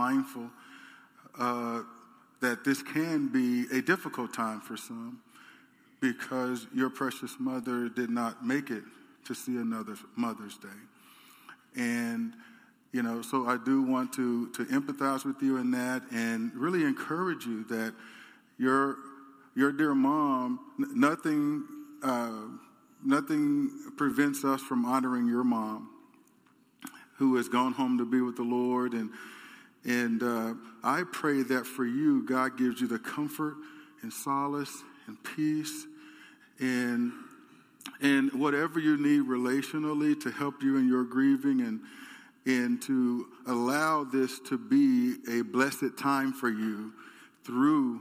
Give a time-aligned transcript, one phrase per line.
[0.00, 0.48] mindful
[1.38, 1.82] uh,
[2.40, 5.20] that this can be a difficult time for some
[6.00, 8.82] because your precious mother did not make it
[9.26, 10.80] to see another Mother's Day.
[11.76, 12.32] And,
[12.92, 16.84] you know, so I do want to, to empathize with you in that and really
[16.84, 17.92] encourage you that
[18.58, 18.96] your,
[19.54, 21.64] your dear mom, nothing,
[22.02, 22.46] uh,
[23.04, 25.90] nothing prevents us from honoring your mom
[27.18, 28.94] who has gone home to be with the Lord.
[28.94, 29.10] And,
[29.84, 33.56] and uh, I pray that for you, God gives you the comfort
[34.02, 35.86] and solace and peace
[36.58, 37.12] and
[38.02, 41.80] and whatever you need relationally to help you in your grieving and
[42.46, 46.92] and to allow this to be a blessed time for you
[47.44, 48.00] through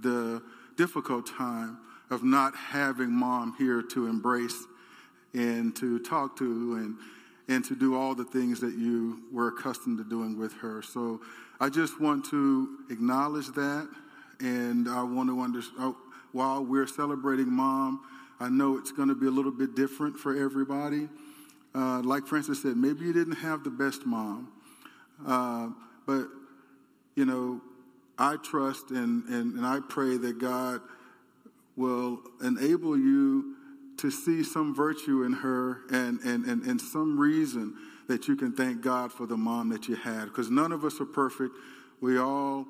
[0.00, 0.42] the
[0.76, 1.78] difficult time
[2.10, 4.66] of not having mom here to embrace
[5.32, 6.44] and to talk to
[6.76, 6.96] and
[7.48, 10.82] and to do all the things that you were accustomed to doing with her.
[10.82, 11.20] So
[11.60, 13.88] I just want to acknowledge that
[14.40, 15.94] and I want to understand
[16.32, 18.00] while we're celebrating mom,
[18.40, 21.08] I know it's going to be a little bit different for everybody.
[21.74, 24.52] Uh, like Francis said, maybe you didn't have the best mom,
[25.26, 25.68] uh,
[26.06, 26.26] but
[27.14, 27.60] you know,
[28.18, 30.80] I trust and, and, and I pray that God
[31.76, 33.56] will enable you
[33.98, 37.74] to see some virtue in her and, and, and, and some reason
[38.08, 40.26] that you can thank God for the mom that you had.
[40.26, 41.54] Because none of us are perfect.
[42.00, 42.66] We all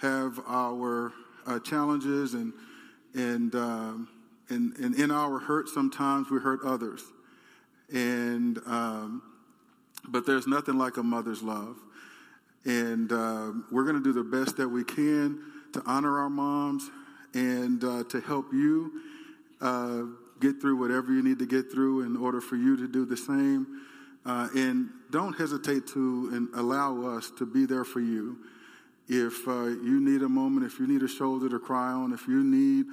[0.00, 1.12] have our
[1.46, 2.52] uh, challenges and
[3.16, 4.08] and, um,
[4.50, 7.02] and, and in our hurt, sometimes we hurt others.
[7.92, 9.22] And, um,
[10.06, 11.78] but there's nothing like a mother's love.
[12.66, 15.40] And uh, we're going to do the best that we can
[15.72, 16.90] to honor our moms
[17.32, 18.92] and uh, to help you
[19.60, 20.02] uh,
[20.40, 23.16] get through whatever you need to get through in order for you to do the
[23.16, 23.66] same.
[24.24, 28.38] Uh, and don't hesitate to and allow us to be there for you
[29.08, 32.26] if uh, you need a moment, if you need a shoulder to cry on, if
[32.26, 32.86] you need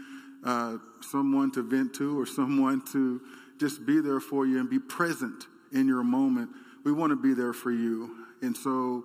[0.46, 3.22] uh, someone to vent to or someone to
[3.60, 6.50] just be there for you and be present in your moment,
[6.84, 8.28] we want to be there for you.
[8.42, 9.04] And so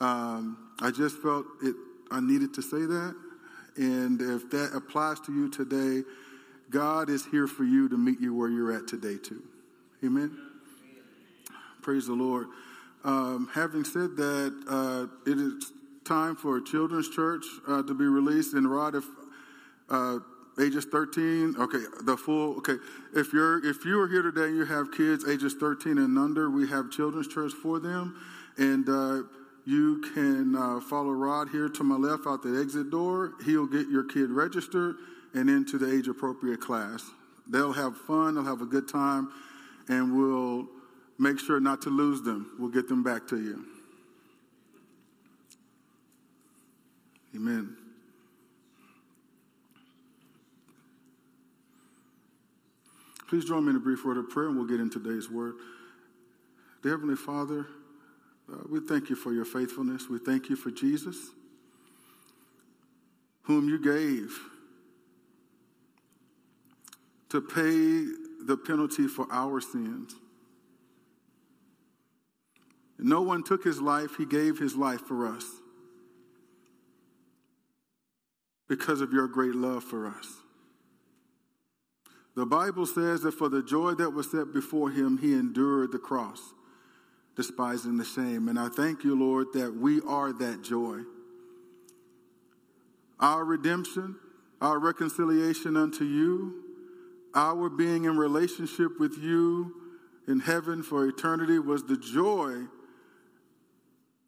[0.00, 1.74] um, I just felt it.
[2.10, 3.16] I needed to say that.
[3.76, 6.08] And if that applies to you today,
[6.74, 9.44] God is here for you to meet you where you're at today, too.
[10.04, 10.36] Amen.
[11.82, 12.48] Praise the Lord.
[13.04, 15.70] Um, having said that, uh, it is
[16.04, 18.54] time for children's church uh, to be released.
[18.54, 19.04] And Rod, if
[19.88, 20.18] uh,
[20.60, 22.76] ages 13, okay, the full, okay.
[23.14, 26.50] If you're if you are here today and you have kids ages 13 and under,
[26.50, 28.20] we have children's church for them,
[28.58, 29.22] and uh,
[29.64, 33.34] you can uh, follow Rod here to my left out the exit door.
[33.44, 34.96] He'll get your kid registered
[35.34, 37.04] and into the age appropriate class.
[37.46, 38.34] They'll have fun.
[38.34, 39.30] They'll have a good time,
[39.88, 40.66] and we'll
[41.18, 42.52] make sure not to lose them.
[42.58, 43.64] We'll get them back to you.
[47.34, 47.76] Amen.
[53.28, 55.54] Please join me in a brief word of prayer and we'll get into today's word.
[56.82, 57.66] Dear Heavenly Father,
[58.52, 60.08] uh, we thank you for your faithfulness.
[60.08, 61.16] We thank you for Jesus,
[63.42, 64.38] whom you gave
[67.34, 68.06] to pay
[68.46, 70.14] the penalty for our sins.
[72.96, 75.44] No one took his life, he gave his life for us
[78.68, 80.28] because of your great love for us.
[82.36, 85.98] The Bible says that for the joy that was set before him, he endured the
[85.98, 86.40] cross,
[87.34, 88.46] despising the shame.
[88.46, 91.00] And I thank you, Lord, that we are that joy.
[93.18, 94.14] Our redemption,
[94.60, 96.63] our reconciliation unto you,
[97.34, 99.74] our being in relationship with you
[100.26, 102.64] in heaven for eternity was the joy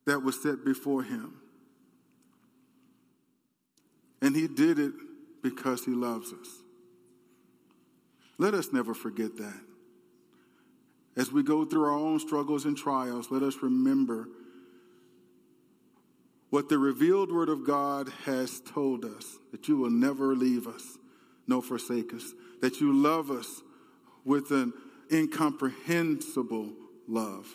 [0.06, 1.34] that was set before him.
[4.22, 4.92] And he did it
[5.42, 6.48] because he loves us.
[8.38, 9.60] Let us never forget that.
[11.16, 14.28] As we go through our own struggles and trials, let us remember
[16.50, 20.98] what the revealed word of God has told us that you will never leave us,
[21.46, 23.62] nor forsake us, that you love us
[24.24, 24.72] with an
[25.12, 26.72] incomprehensible
[27.08, 27.46] love.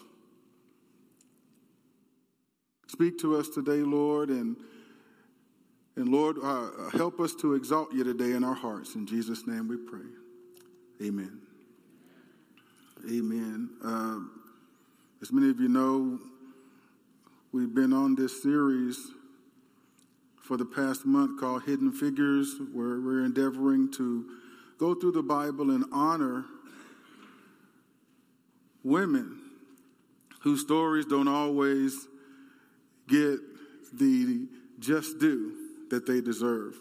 [2.88, 4.58] Speak to us today, Lord, and
[5.98, 8.96] and Lord, uh, help us to exalt you today in our hearts.
[8.96, 10.08] In Jesus' name we pray.
[11.06, 11.42] Amen.
[13.10, 13.70] Amen.
[13.84, 14.20] Uh,
[15.22, 16.18] as many of you know,
[17.52, 19.12] we've been on this series
[20.42, 24.26] for the past month called Hidden Figures, where we're endeavoring to
[24.82, 26.44] go through the Bible and honor
[28.84, 29.40] women
[30.40, 32.08] whose stories don't always
[33.08, 33.38] get
[33.94, 34.48] the
[34.80, 35.54] just due
[35.92, 36.74] that they deserve.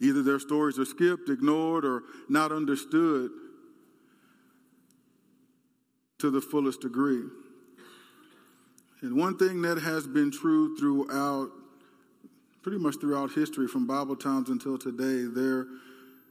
[0.00, 3.30] Either their stories are skipped, ignored, or not understood
[6.20, 7.24] to the fullest degree.
[9.02, 11.50] And one thing that has been true throughout,
[12.62, 15.66] pretty much throughout history, from Bible times until today, there,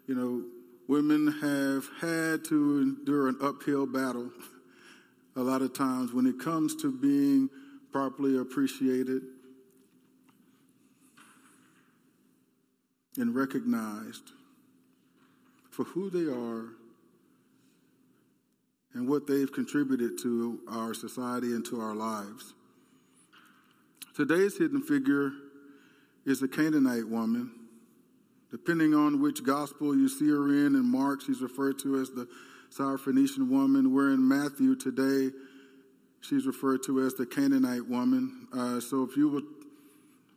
[0.07, 0.43] you know,
[0.87, 4.29] women have had to endure an uphill battle
[5.35, 7.49] a lot of times when it comes to being
[7.91, 9.21] properly appreciated
[13.17, 14.31] and recognized
[15.69, 16.69] for who they are
[18.93, 22.53] and what they've contributed to our society and to our lives.
[24.15, 25.31] Today's hidden figure
[26.25, 27.51] is a Canaanite woman.
[28.51, 32.27] Depending on which gospel you see her in, in Mark, she's referred to as the
[32.69, 33.93] Syrophoenician woman.
[33.93, 35.33] We're in Matthew today.
[36.19, 38.47] She's referred to as the Canaanite woman.
[38.53, 39.45] Uh, so if you would,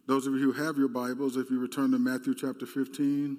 [0.07, 3.37] those of you who have your Bibles, if you return to Matthew chapter 15,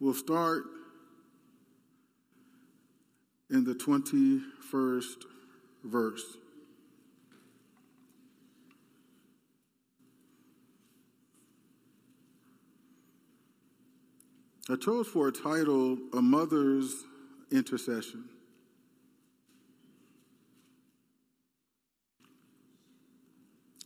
[0.00, 0.64] we'll start
[3.50, 5.24] in the 21st
[5.84, 6.36] verse.
[14.70, 17.02] I chose for a title, A Mother's
[17.50, 18.24] Intercession.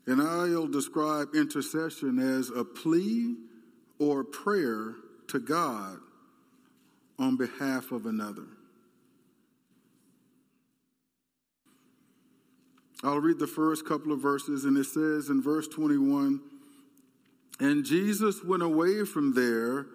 [0.07, 3.35] And I'll describe intercession as a plea
[3.99, 4.97] or prayer
[5.29, 6.01] to God
[7.19, 8.45] on behalf of another.
[13.03, 16.43] I'll read the first couple of verses, and it says in verse 21
[17.59, 19.87] And Jesus went away from there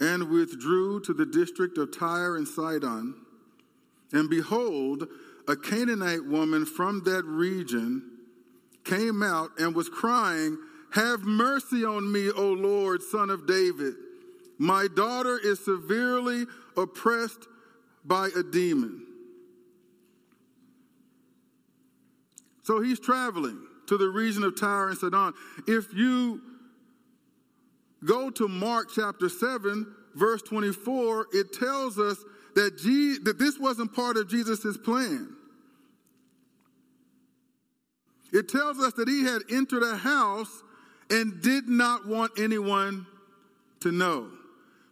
[0.00, 3.14] and withdrew to the district of Tyre and Sidon.
[4.12, 5.08] And behold,
[5.48, 8.10] a Canaanite woman from that region
[8.84, 10.58] came out and was crying,
[10.92, 13.94] Have mercy on me, O Lord, son of David.
[14.58, 16.44] My daughter is severely
[16.76, 17.46] oppressed
[18.04, 19.04] by a demon.
[22.62, 25.34] So he's traveling to the region of Tyre and Sidon.
[25.66, 26.40] If you
[28.04, 32.18] go to Mark chapter 7, verse 24, it tells us
[32.54, 35.34] that, Je- that this wasn't part of Jesus' plan.
[38.32, 40.62] It tells us that he had entered a house
[41.10, 43.06] and did not want anyone
[43.80, 44.28] to know.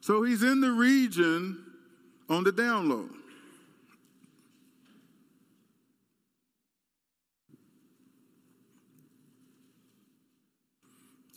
[0.00, 1.64] So he's in the region
[2.28, 3.08] on the down low.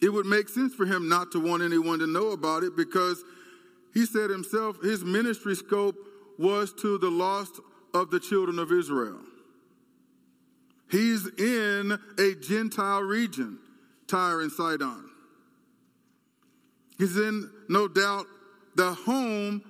[0.01, 3.23] It would make sense for him not to want anyone to know about it because
[3.93, 5.95] he said himself his ministry scope
[6.37, 7.59] was to the lost
[7.93, 9.19] of the children of Israel.
[10.89, 13.59] He's in a Gentile region,
[14.07, 15.09] Tyre and Sidon.
[16.97, 18.25] He's in, no doubt,
[18.75, 19.63] the home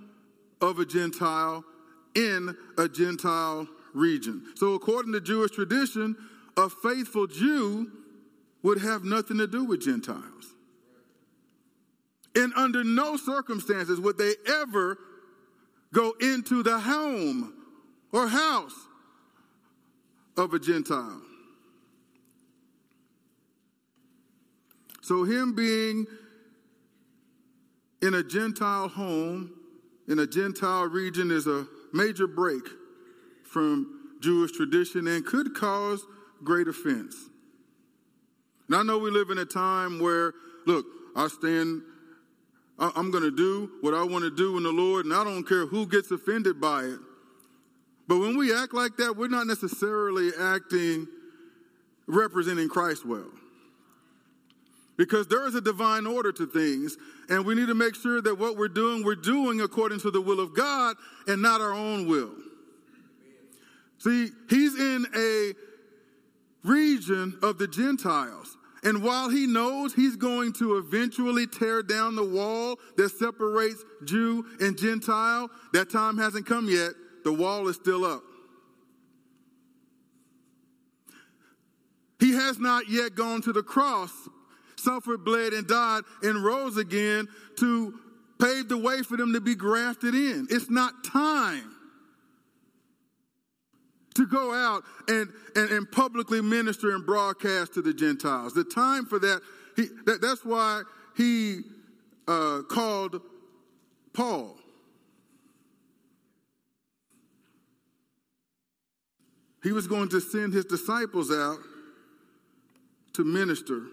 [0.62, 1.64] of a Gentile
[2.16, 4.44] in a Gentile region.
[4.56, 6.16] So, according to Jewish tradition,
[6.56, 7.92] a faithful Jew
[8.64, 10.54] would have nothing to do with Gentiles.
[12.36, 14.98] And under no circumstances would they ever
[15.94, 17.54] go into the home
[18.12, 18.76] or house
[20.36, 21.22] of a Gentile.
[25.02, 26.06] So, him being
[28.02, 29.52] in a Gentile home,
[30.08, 32.64] in a Gentile region, is a major break
[33.46, 36.06] from Jewish tradition and could cause
[36.44, 37.27] great offense.
[38.68, 40.34] And I know we live in a time where,
[40.66, 41.82] look, I stand,
[42.80, 45.48] I'm going to do what I want to do in the Lord, and I don't
[45.48, 47.00] care who gets offended by it.
[48.08, 51.08] But when we act like that, we're not necessarily acting
[52.08, 53.32] representing Christ well.
[54.98, 56.98] Because there is a divine order to things,
[57.30, 60.22] and we need to make sure that what we're doing, we're doing according to the
[60.22, 60.96] will of God
[61.28, 62.32] and not our own will.
[64.00, 65.54] See, he's in a
[66.64, 68.57] region of the Gentiles.
[68.84, 74.46] And while he knows he's going to eventually tear down the wall that separates Jew
[74.60, 76.92] and Gentile, that time hasn't come yet.
[77.24, 78.24] The wall is still up.
[82.20, 84.12] He has not yet gone to the cross,
[84.76, 88.00] suffered, bled, and died, and rose again to
[88.40, 90.48] pave the way for them to be grafted in.
[90.50, 91.77] It's not time
[94.18, 98.54] to go out and, and, and publicly minister and broadcast to the Gentiles.
[98.54, 99.42] The time for that,
[99.76, 100.82] he, that that's why
[101.16, 101.62] he
[102.28, 103.22] uh, called
[104.14, 104.58] Paul.
[109.64, 111.60] He was going to send his disciples out
[113.14, 113.84] to minister,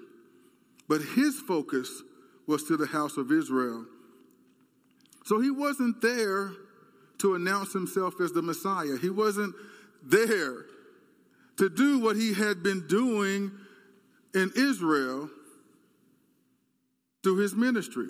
[0.89, 2.03] but his focus
[2.47, 3.85] was to the house of Israel.
[5.25, 6.53] So he wasn't there
[7.19, 8.97] to announce himself as the Messiah.
[9.01, 9.55] He wasn't
[10.07, 10.67] there
[11.57, 13.53] to do what he had been doing
[14.35, 15.31] in Israel
[17.23, 18.09] through his ministry.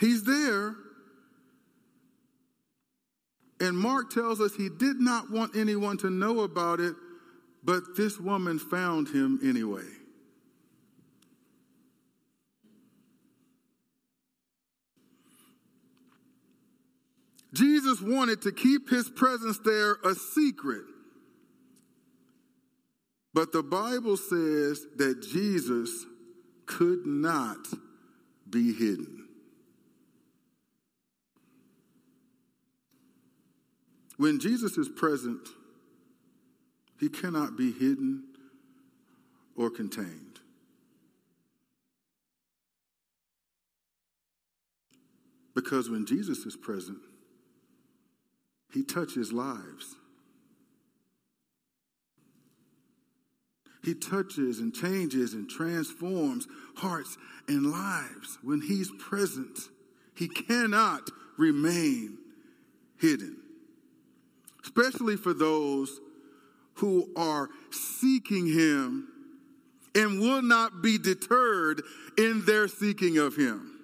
[0.00, 0.74] He's there.
[3.60, 6.94] And Mark tells us he did not want anyone to know about it,
[7.62, 9.84] but this woman found him anyway.
[17.52, 20.84] Jesus wanted to keep his presence there a secret.
[23.34, 26.04] But the Bible says that Jesus
[26.66, 27.58] could not
[28.48, 29.28] be hidden.
[34.16, 35.48] When Jesus is present,
[36.98, 38.24] he cannot be hidden
[39.56, 40.40] or contained.
[45.54, 46.98] Because when Jesus is present,
[48.72, 49.96] he touches lives.
[53.82, 56.46] He touches and changes and transforms
[56.76, 57.16] hearts
[57.48, 58.38] and lives.
[58.42, 59.58] When He's present,
[60.14, 61.08] He cannot
[61.38, 62.18] remain
[62.98, 63.38] hidden,
[64.62, 65.98] especially for those
[66.74, 69.08] who are seeking Him
[69.94, 71.82] and will not be deterred
[72.18, 73.78] in their seeking of Him.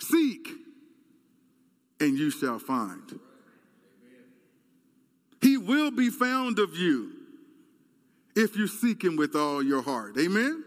[0.00, 0.48] Seek
[2.04, 3.18] and you shall find.
[5.40, 7.10] He will be found of you
[8.36, 10.16] if you seek him with all your heart.
[10.18, 10.64] Amen?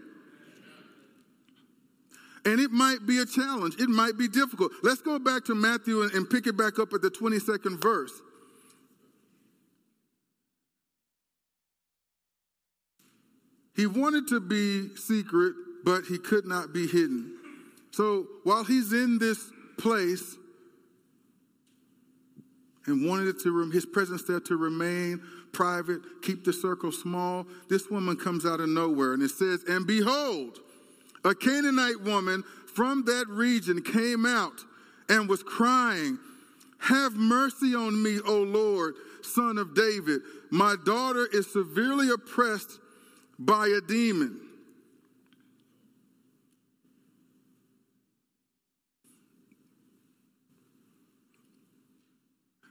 [2.46, 3.76] And it might be a challenge.
[3.80, 4.72] It might be difficult.
[4.82, 8.14] Let's go back to Matthew and, and pick it back up at the 22nd verse.
[13.76, 15.54] He wanted to be secret,
[15.84, 17.38] but he could not be hidden.
[17.92, 20.36] So while he's in this place,
[22.88, 27.46] and wanted to, his presence there to remain private, keep the circle small.
[27.70, 30.60] This woman comes out of nowhere and it says, And behold,
[31.24, 34.64] a Canaanite woman from that region came out
[35.10, 36.18] and was crying,
[36.80, 40.22] Have mercy on me, O Lord, son of David.
[40.50, 42.80] My daughter is severely oppressed
[43.38, 44.47] by a demon.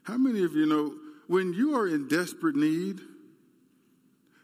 [0.07, 0.95] How many of you know
[1.27, 3.01] when you are in desperate need,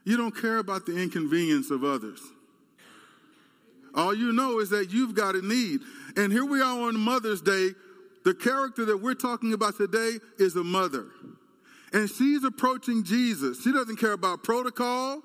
[0.05, 2.21] you don't care about the inconvenience of others?
[3.95, 5.81] All you know is that you've got a need.
[6.17, 7.71] And here we are on Mother's Day.
[8.25, 11.07] The character that we're talking about today is a mother.
[11.93, 13.63] And she's approaching Jesus.
[13.63, 15.23] She doesn't care about protocol.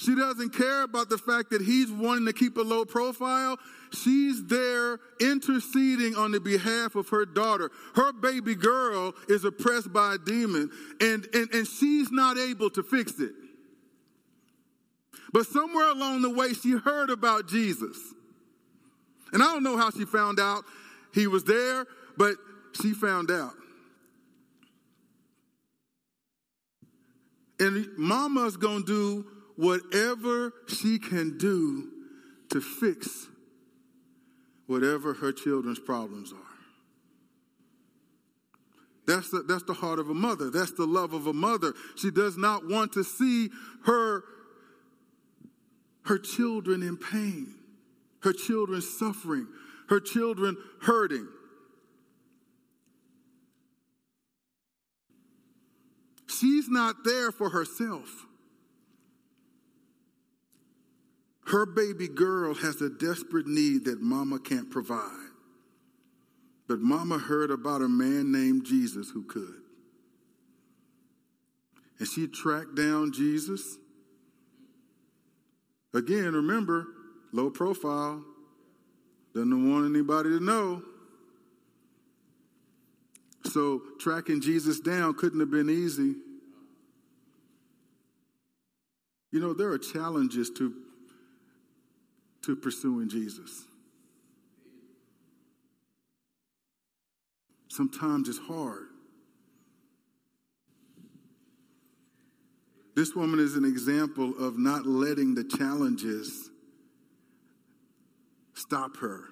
[0.00, 3.58] She doesn't care about the fact that he's wanting to keep a low profile.
[3.92, 7.70] She's there interceding on the behalf of her daughter.
[7.94, 10.70] Her baby girl is oppressed by a demon,
[11.02, 13.32] and, and, and she's not able to fix it.
[15.34, 17.98] But somewhere along the way, she heard about Jesus.
[19.34, 20.64] And I don't know how she found out
[21.12, 21.84] he was there,
[22.16, 22.36] but
[22.80, 23.52] she found out.
[27.58, 29.26] And mama's gonna do
[29.60, 31.90] whatever she can do
[32.48, 33.26] to fix
[34.66, 36.38] whatever her children's problems are.
[39.06, 40.48] That's the, that's the heart of a mother.
[40.48, 41.74] That's the love of a mother.
[41.96, 43.50] She does not want to see
[43.84, 44.24] her,
[46.04, 47.54] her children in pain,
[48.22, 49.46] her children suffering,
[49.90, 51.28] her children hurting.
[56.28, 58.26] She's not there for herself.
[61.50, 65.30] Her baby girl has a desperate need that mama can't provide.
[66.68, 69.60] But mama heard about a man named Jesus who could.
[71.98, 73.78] And she tracked down Jesus.
[75.92, 76.86] Again, remember,
[77.32, 78.22] low profile,
[79.34, 80.84] doesn't want anybody to know.
[83.46, 86.14] So tracking Jesus down couldn't have been easy.
[89.32, 90.72] You know, there are challenges to
[92.42, 93.64] to pursuing Jesus.
[97.68, 98.86] Sometimes it's hard.
[102.96, 106.50] This woman is an example of not letting the challenges
[108.54, 109.24] stop her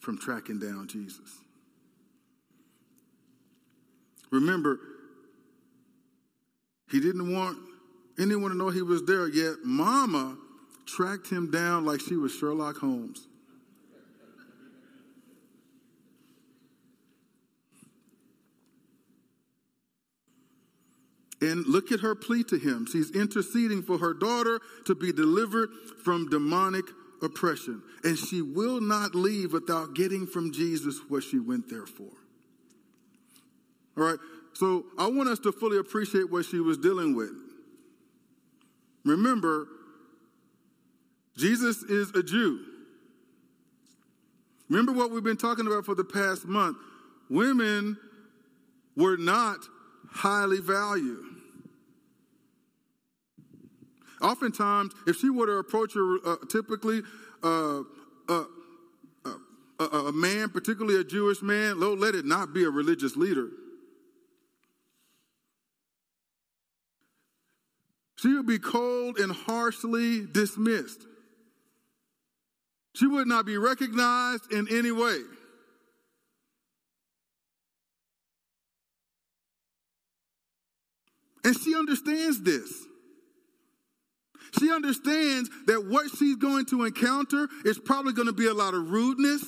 [0.00, 1.42] from tracking down Jesus.
[4.30, 4.78] Remember,
[6.90, 7.58] he didn't want
[8.18, 10.36] anyone to know he was there, yet Mama
[10.88, 13.26] tracked him down like she was Sherlock Holmes.
[21.40, 22.86] And look at her plea to him.
[22.90, 25.70] She's interceding for her daughter to be delivered
[26.02, 26.84] from demonic
[27.22, 27.80] oppression.
[28.02, 32.10] And she will not leave without getting from Jesus what she went there for.
[33.96, 34.18] All right,
[34.52, 37.32] so I want us to fully appreciate what she was dealing with.
[39.04, 39.68] Remember,
[41.38, 42.58] Jesus is a Jew.
[44.68, 46.76] Remember what we've been talking about for the past month.
[47.30, 47.96] Women
[48.96, 49.60] were not
[50.10, 51.24] highly valued.
[54.20, 57.02] Oftentimes, if she were to approach her, uh, typically
[57.44, 57.82] uh,
[58.28, 58.44] uh,
[59.24, 63.48] uh, a man, particularly a Jewish man, let it not be a religious leader.
[68.16, 71.06] She would be cold and harshly dismissed.
[72.98, 75.20] She would not be recognized in any way.
[81.44, 82.86] And she understands this.
[84.58, 88.74] She understands that what she's going to encounter is probably going to be a lot
[88.74, 89.44] of rudeness,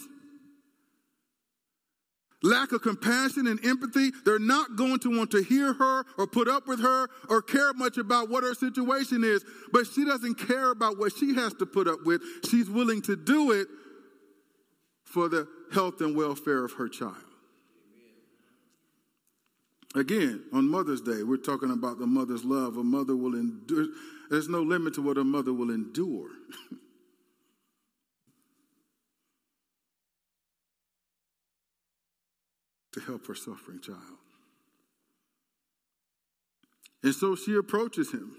[2.43, 4.11] lack of compassion and empathy.
[4.25, 7.73] They're not going to want to hear her or put up with her or care
[7.75, 9.45] much about what her situation is.
[9.73, 12.23] But she doesn't care about what she has to put up with.
[12.51, 13.69] She's willing to do it
[15.05, 17.17] for the health and welfare of her child.
[19.97, 22.77] Again, on Mother's Day, we're talking about the mother's love.
[22.77, 23.89] A mother will endure.
[24.31, 26.29] There's no limit to what a mother will endure.
[32.93, 33.99] to help her suffering child.
[37.03, 38.37] And so she approaches him.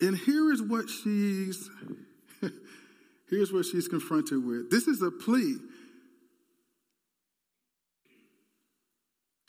[0.00, 1.68] And here is what she's
[3.30, 4.70] here's what she's confronted with.
[4.70, 5.56] This is a plea.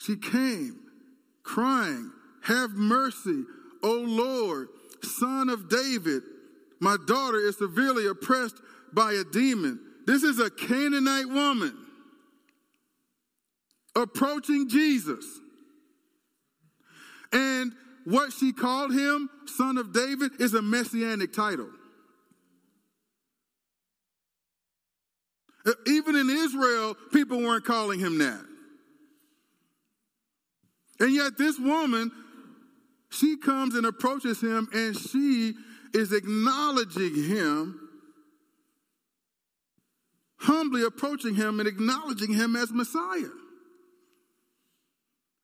[0.00, 0.80] She came
[1.42, 2.12] crying,
[2.44, 3.44] Have mercy,
[3.82, 4.68] O Lord,
[5.02, 6.22] son of David.
[6.80, 8.56] My daughter is severely oppressed
[8.92, 9.80] by a demon.
[10.06, 11.76] This is a Canaanite woman
[13.96, 15.24] approaching Jesus.
[17.32, 17.72] And
[18.04, 21.68] what she called him, son of David, is a messianic title.
[25.86, 28.44] Even in Israel, people weren't calling him that.
[31.00, 32.12] And yet, this woman,
[33.10, 35.54] she comes and approaches him and she
[35.92, 37.85] is acknowledging him,
[40.46, 43.30] humbly approaching him and acknowledging him as Messiah.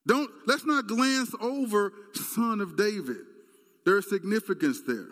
[0.07, 3.19] Don't let's not glance over son of David.
[3.85, 5.09] There's significance there.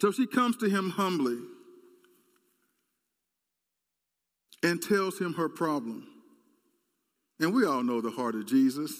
[0.00, 1.38] So she comes to him humbly
[4.62, 6.06] and tells him her problem.
[7.40, 8.92] And we all know the heart of Jesus.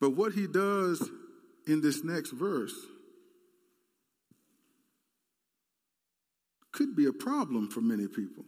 [0.00, 1.08] But what he does
[1.66, 2.74] in this next verse
[6.72, 8.44] could be a problem for many people.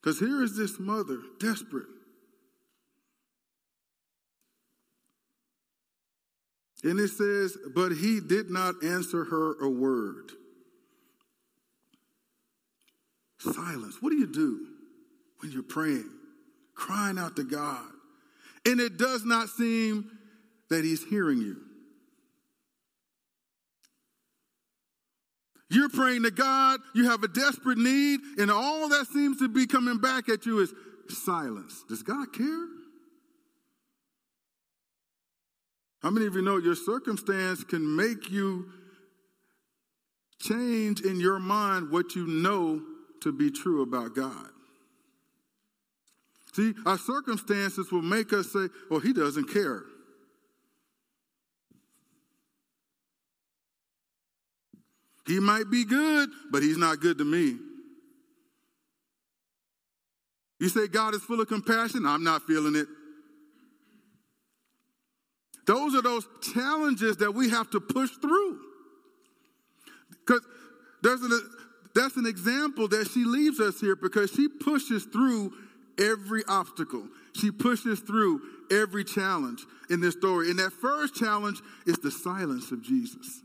[0.00, 1.86] Because here is this mother, desperate,
[6.84, 10.32] And it says, but he did not answer her a word.
[13.38, 13.96] Silence.
[14.00, 14.66] What do you do
[15.38, 16.10] when you're praying,
[16.74, 17.84] crying out to God?
[18.66, 20.10] And it does not seem
[20.70, 21.56] that he's hearing you.
[25.68, 29.66] You're praying to God, you have a desperate need, and all that seems to be
[29.66, 30.72] coming back at you is
[31.08, 31.82] silence.
[31.88, 32.66] Does God care?
[36.02, 38.66] How many of you know your circumstance can make you
[40.40, 42.82] change in your mind what you know
[43.22, 44.51] to be true about God?
[46.52, 49.84] See, our circumstances will make us say, well, he doesn't care.
[55.26, 57.58] He might be good, but he's not good to me.
[60.58, 62.86] You say God is full of compassion, I'm not feeling it.
[65.66, 68.58] Those are those challenges that we have to push through.
[70.10, 70.44] Because
[71.02, 71.32] there's an,
[71.94, 75.52] that's an example that she leaves us here because she pushes through
[75.98, 77.06] every obstacle.
[77.34, 79.64] She pushes through every challenge.
[79.92, 80.50] in this story.
[80.50, 83.42] And that first challenge is the silence of Jesus.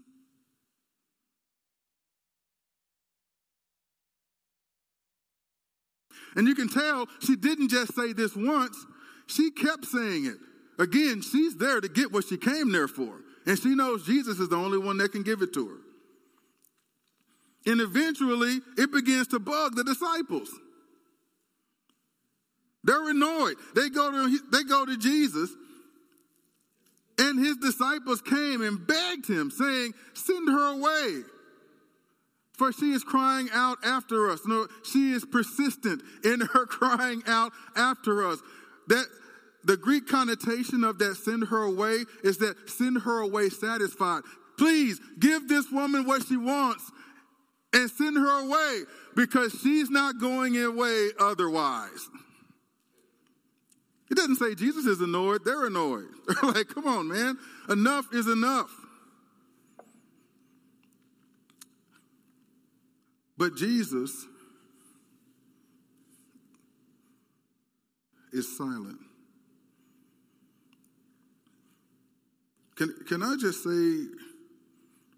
[6.35, 8.77] And you can tell she didn't just say this once,
[9.25, 10.37] she kept saying it.
[10.79, 13.21] Again, she's there to get what she came there for.
[13.45, 15.77] And she knows Jesus is the only one that can give it to her.
[17.71, 20.49] And eventually, it begins to bug the disciples.
[22.87, 23.57] They're annoyed.
[23.75, 25.51] They go to, they go to Jesus,
[27.19, 31.23] and his disciples came and begged him, saying, Send her away.
[32.57, 34.41] For she is crying out after us.
[34.47, 38.39] No, she is persistent in her crying out after us.
[38.87, 39.05] That
[39.65, 44.21] the Greek connotation of that send her away is that send her away satisfied.
[44.57, 46.89] Please give this woman what she wants
[47.73, 48.83] and send her away
[49.15, 52.09] because she's not going away otherwise.
[54.09, 56.07] It doesn't say Jesus is annoyed, they're annoyed.
[56.27, 57.37] They're like, come on, man,
[57.69, 58.71] enough is enough.
[63.37, 64.25] But Jesus
[68.31, 68.99] is silent.
[72.75, 74.05] Can, can I just say,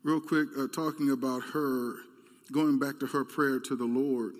[0.04, 1.96] real quick, uh, talking about her,
[2.52, 4.34] going back to her prayer to the Lord?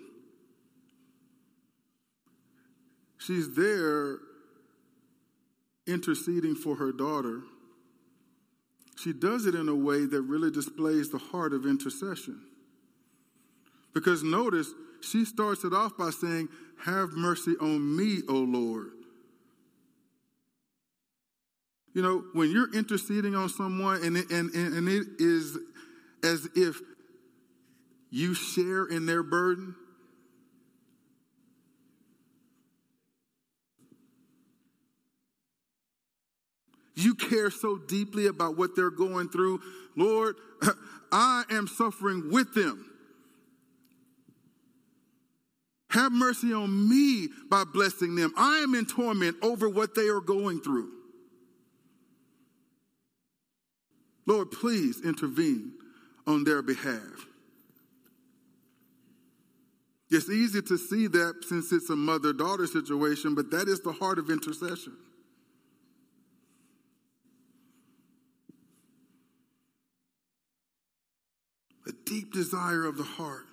[3.18, 4.18] She's there
[5.90, 7.42] interceding for her daughter.
[8.96, 12.40] She does it in a way that really displays the heart of intercession.
[13.94, 14.68] Because notice,
[15.00, 16.48] she starts it off by saying,
[16.84, 18.90] Have mercy on me, O Lord.
[21.94, 25.58] You know, when you're interceding on someone and it, and, and it is
[26.22, 26.80] as if
[28.10, 29.74] you share in their burden,
[37.02, 39.60] you care so deeply about what they're going through.
[39.96, 40.36] Lord,
[41.12, 42.86] I am suffering with them.
[45.90, 48.32] Have mercy on me by blessing them.
[48.36, 50.88] I am in torment over what they are going through.
[54.26, 55.72] Lord, please intervene
[56.26, 57.26] on their behalf.
[60.10, 63.92] It's easy to see that since it's a mother daughter situation, but that is the
[63.92, 64.96] heart of intercession.
[72.10, 73.46] Deep desire of the heart.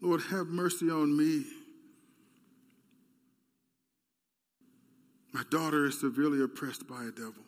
[0.00, 1.44] Lord, have mercy on me.
[5.34, 7.44] My daughter is severely oppressed by a devil.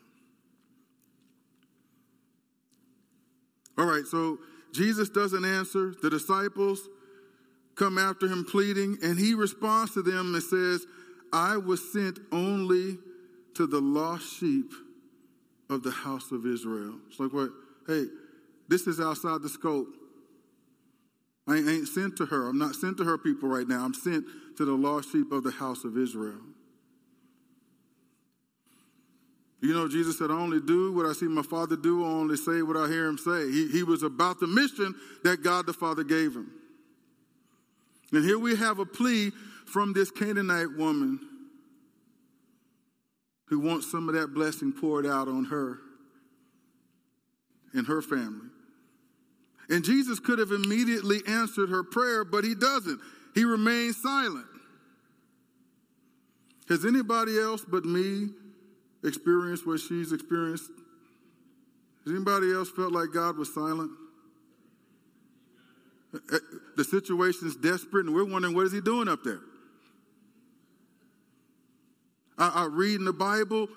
[3.79, 4.39] All right, so
[4.73, 5.95] Jesus doesn't answer.
[6.03, 6.87] The disciples
[7.75, 10.85] come after him pleading, and he responds to them and says,
[11.33, 12.99] I was sent only
[13.55, 14.71] to the lost sheep
[15.71, 16.97] of the house of Israel.
[17.09, 17.51] It's like, what?
[17.87, 18.05] Hey,
[18.69, 19.97] this is outside the scope.
[21.51, 22.49] I ain't sent to her.
[22.49, 23.85] I'm not sent to her people right now.
[23.85, 24.25] I'm sent
[24.57, 26.39] to the lost sheep of the house of Israel.
[29.61, 32.37] You know, Jesus said, I only do what I see my Father do, I only
[32.37, 33.51] say what I hear him say.
[33.51, 36.51] He, he was about the mission that God the Father gave him.
[38.13, 39.33] And here we have a plea
[39.67, 41.21] from this Canaanite woman
[43.47, 45.79] who wants some of that blessing poured out on her
[47.73, 48.49] and her family.
[49.71, 53.01] And Jesus could have immediately answered her prayer, but he doesn't.
[53.35, 54.47] He remains silent.
[56.69, 58.31] Has anybody else but me
[59.05, 60.71] experienced what she's experienced?
[62.05, 63.93] Has anybody else felt like God was silent?
[66.15, 66.39] Eh,
[66.77, 69.41] the situation is desperate, and we're wondering what is he doing up there?
[72.37, 73.69] I, I read in the Bible,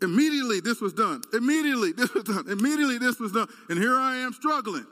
[0.00, 1.22] immediately this was done.
[1.32, 2.48] Immediately this was done.
[2.48, 3.48] Immediately this was done.
[3.68, 4.86] And here I am struggling.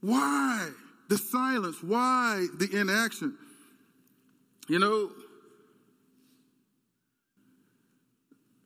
[0.00, 0.68] Why
[1.08, 1.82] the silence?
[1.82, 3.36] Why the inaction?
[4.68, 5.10] You know,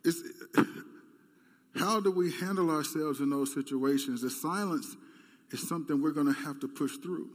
[0.05, 0.23] It's,
[1.77, 4.21] how do we handle ourselves in those situations?
[4.21, 4.97] The silence
[5.51, 7.31] is something we're going to have to push through.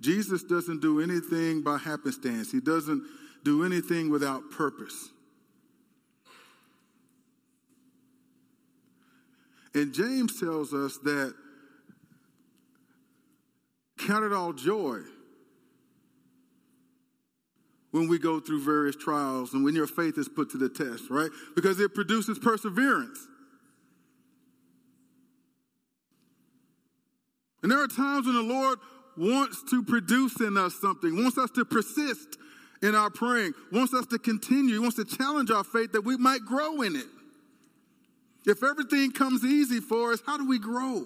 [0.00, 3.02] Jesus doesn't do anything by happenstance, he doesn't
[3.42, 5.10] do anything without purpose.
[9.74, 11.34] And James tells us that
[13.98, 15.00] count it all joy
[17.90, 21.10] when we go through various trials and when your faith is put to the test,
[21.10, 21.30] right?
[21.54, 23.18] Because it produces perseverance.
[27.62, 28.78] And there are times when the Lord
[29.16, 32.38] wants to produce in us something, wants us to persist
[32.82, 36.44] in our praying, wants us to continue, wants to challenge our faith that we might
[36.44, 37.06] grow in it.
[38.48, 41.04] If everything comes easy for us, how do we grow?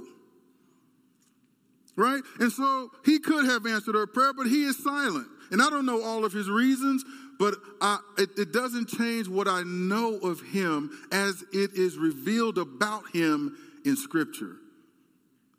[1.96, 2.22] Right?
[2.38, 5.26] And so he could have answered her prayer, but he is silent.
[5.50, 7.04] And I don't know all of his reasons,
[7.40, 12.58] but I, it, it doesn't change what I know of him as it is revealed
[12.58, 14.56] about him in Scripture.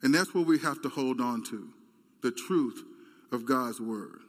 [0.02, 1.68] And that's what we have to hold on to
[2.22, 2.82] the truth
[3.34, 4.22] of God's Word.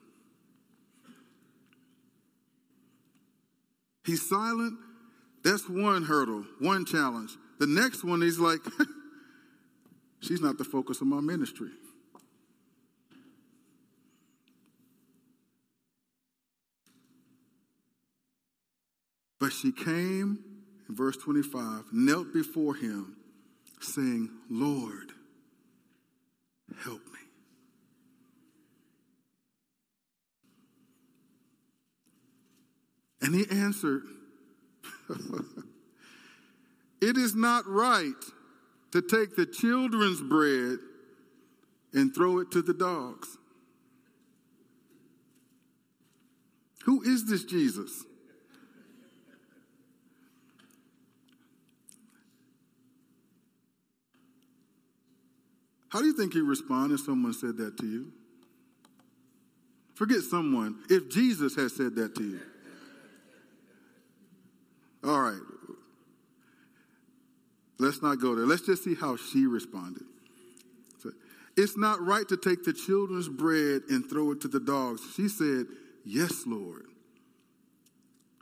[4.05, 4.77] He's silent.
[5.45, 7.31] That's one hurdle, one challenge.
[7.59, 8.61] The next one, he's like,
[10.21, 11.71] she's not the focus of my ministry.
[19.39, 20.39] But she came,
[20.89, 23.17] in verse 25, knelt before him,
[23.81, 25.13] saying, Lord,
[26.83, 27.19] help me.
[33.21, 34.03] And he answered,
[37.05, 38.15] It is not right
[38.93, 40.79] to take the children's bread
[41.93, 43.37] and throw it to the dogs.
[46.87, 48.05] Who is this Jesus?
[55.91, 58.13] How do you think you respond if someone said that to you?
[59.95, 60.79] Forget someone.
[60.89, 62.41] If Jesus has said that to you.
[65.05, 65.54] All right.
[67.79, 68.47] Let's not go there.
[68.47, 70.05] Let's just see how she responded.
[71.57, 75.03] It's not right to take the children's bread and throw it to the dogs.
[75.15, 75.67] She said,
[76.05, 76.87] Yes, Lord.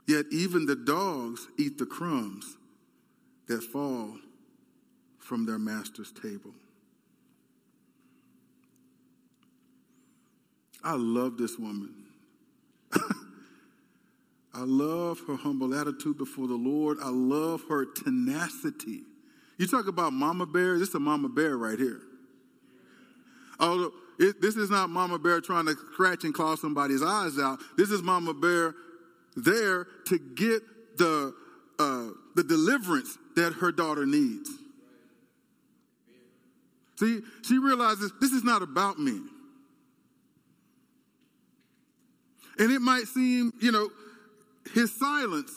[0.07, 2.57] Yet even the dogs eat the crumbs
[3.47, 4.17] that fall
[5.19, 6.53] from their master's table.
[10.83, 11.93] I love this woman.
[14.53, 16.97] I love her humble attitude before the Lord.
[17.01, 19.03] I love her tenacity.
[19.57, 22.01] You talk about mama bear, this is a mama bear right here.
[23.59, 27.59] Although it, this is not mama bear trying to scratch and claw somebody's eyes out.
[27.77, 28.75] This is mama bear
[29.35, 30.61] there to get
[30.97, 31.33] the
[31.79, 34.49] uh, the deliverance that her daughter needs.
[36.99, 39.19] See, she realizes this is not about me.
[42.59, 43.89] And it might seem, you know,
[44.73, 45.51] his silence.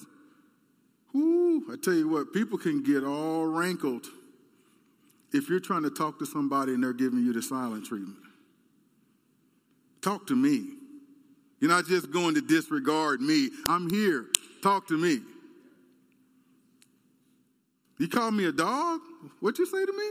[1.16, 4.06] Ooh, I tell you what, people can get all rankled
[5.32, 8.18] if you're trying to talk to somebody and they're giving you the silent treatment.
[10.02, 10.74] Talk to me.
[11.58, 13.48] You're not just going to disregard me.
[13.66, 14.26] I'm here.
[14.62, 15.20] Talk to me.
[17.98, 19.00] You call me a dog?
[19.40, 20.10] What'd you say to me?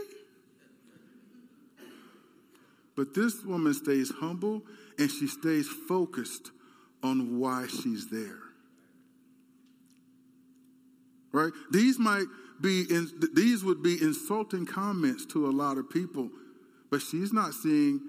[2.96, 4.62] But this woman stays humble
[4.98, 6.50] and she stays focused
[7.02, 8.45] on why she's there.
[11.36, 11.52] Right?
[11.70, 12.24] These might
[12.62, 16.30] be in, these would be insulting comments to a lot of people,
[16.90, 18.00] but she's not seeing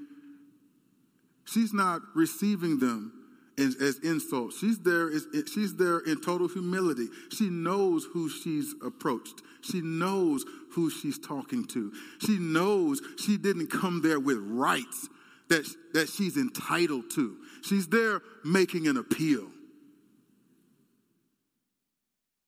[1.44, 3.12] she's not receiving them
[3.58, 4.58] as, as insults.
[4.58, 7.10] She's there is she's there in total humility.
[7.30, 9.42] She knows who she's approached.
[9.60, 11.92] She knows who she's talking to.
[12.26, 15.10] She knows she didn't come there with rights
[15.50, 17.36] that, that she's entitled to.
[17.62, 19.50] She's there making an appeal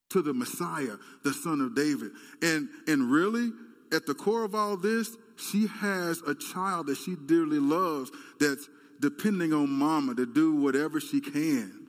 [0.10, 2.12] to the Messiah, the son of David.
[2.41, 3.52] And, and really,
[3.91, 8.67] at the core of all this, she has a child that she dearly loves that's
[9.00, 11.88] depending on mama to do whatever she can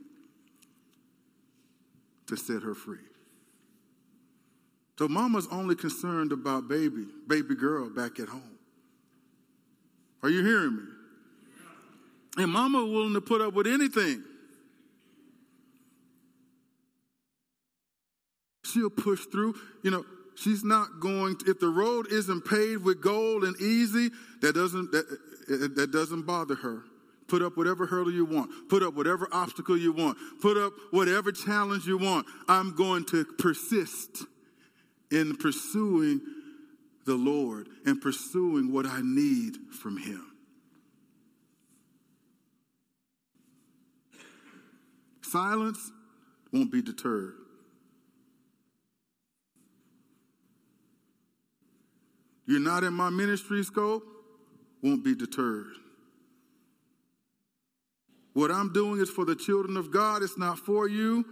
[2.27, 2.99] to set her free.
[4.99, 8.59] So mama's only concerned about baby, baby girl back at home.
[10.23, 10.83] Are you hearing me?
[12.37, 14.23] And mama willing to put up with anything.
[18.73, 19.55] She'll push through.
[19.83, 20.05] You know,
[20.35, 24.93] she's not going to, if the road isn't paved with gold and easy, that doesn't
[24.93, 26.85] that, that doesn't bother her.
[27.29, 28.51] Put up whatever hurdle you want.
[28.69, 30.19] Put up whatever obstacle you want.
[30.41, 32.27] Put up whatever challenge you want.
[32.49, 34.25] I'm going to persist
[35.13, 36.21] in pursuing
[37.07, 40.27] the Lord and pursuing what I need from Him.
[45.23, 45.93] Silence
[46.53, 47.35] won't be deterred.
[52.51, 54.03] You're not in my ministry scope,
[54.83, 55.69] won't be deterred.
[58.33, 61.25] What I'm doing is for the children of God, it's not for you.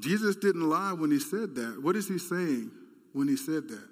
[0.00, 1.80] Jesus didn't lie when he said that.
[1.80, 2.72] What is he saying
[3.12, 3.88] when he said that?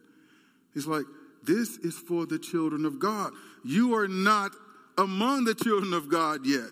[0.75, 1.05] He's like,
[1.45, 3.31] This is for the children of God.
[3.65, 4.51] You are not
[4.99, 6.71] among the children of God yet.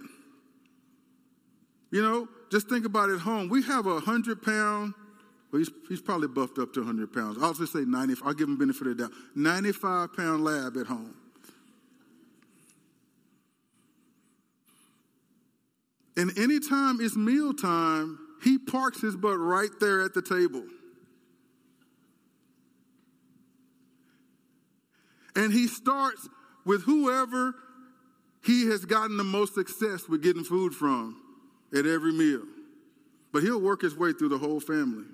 [1.92, 3.48] You know, just think about it at home.
[3.48, 4.94] We have a 100 pound,
[5.52, 7.38] well, he's, he's probably buffed up to 100 pounds.
[7.42, 9.12] I'll just say 90, I'll give him benefit of the doubt.
[9.34, 11.14] 95 pound lab at home.
[16.16, 20.64] And anytime it's mealtime, he parks his butt right there at the table.
[25.34, 26.28] And he starts
[26.64, 27.54] with whoever
[28.44, 31.16] he has gotten the most success with getting food from
[31.72, 32.42] at every meal.
[33.32, 35.04] But he'll work his way through the whole family.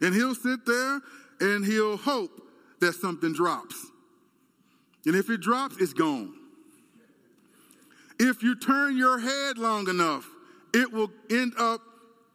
[0.00, 1.00] And he'll sit there
[1.40, 2.30] and he'll hope
[2.80, 3.86] that something drops.
[5.06, 6.34] And if it drops, it's gone.
[8.18, 10.26] If you turn your head long enough,
[10.74, 11.80] it will end up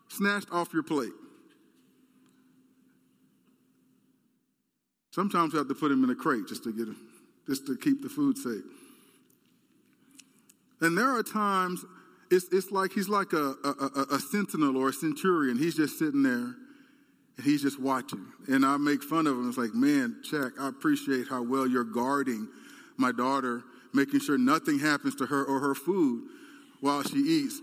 [0.09, 1.11] snatched off your plate.
[5.11, 6.97] Sometimes you have to put him in a crate just to get him,
[7.47, 8.63] just to keep the food safe.
[10.81, 11.85] And there are times
[12.31, 15.57] it's, it's like he's like a, a, a, sentinel or a centurion.
[15.57, 16.55] He's just sitting there
[17.37, 18.25] and he's just watching.
[18.47, 19.49] And I make fun of him.
[19.49, 22.47] It's like, man, Jack, I appreciate how well you're guarding
[22.97, 23.63] my daughter
[23.95, 26.23] making sure nothing happens to her or her food
[26.81, 27.61] while she eats.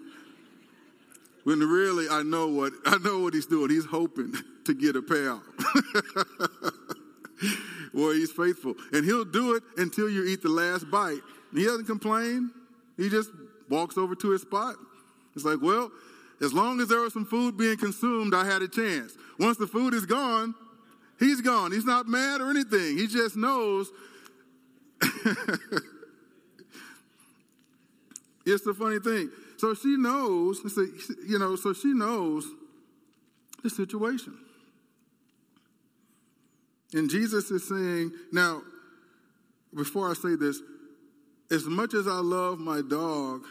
[1.45, 3.71] When really I know what I know what he's doing.
[3.71, 5.43] He's hoping to get a payout.
[7.95, 8.75] Boy, he's faithful.
[8.93, 11.21] And he'll do it until you eat the last bite.
[11.53, 12.51] He doesn't complain.
[12.97, 13.31] He just
[13.69, 14.77] walks over to his spot.
[15.35, 15.91] It's like, well,
[16.43, 19.13] as long as there was some food being consumed, I had a chance.
[19.39, 20.55] Once the food is gone,
[21.19, 21.73] he's gone.
[21.73, 22.99] He's not mad or anything.
[22.99, 23.91] He just knows
[28.45, 29.31] It's the funny thing.
[29.57, 30.61] So she knows,
[31.27, 32.47] you know, so she knows
[33.63, 34.37] the situation.
[36.93, 38.63] And Jesus is saying, now,
[39.75, 40.61] before I say this,
[41.51, 43.45] as much as I love my dog,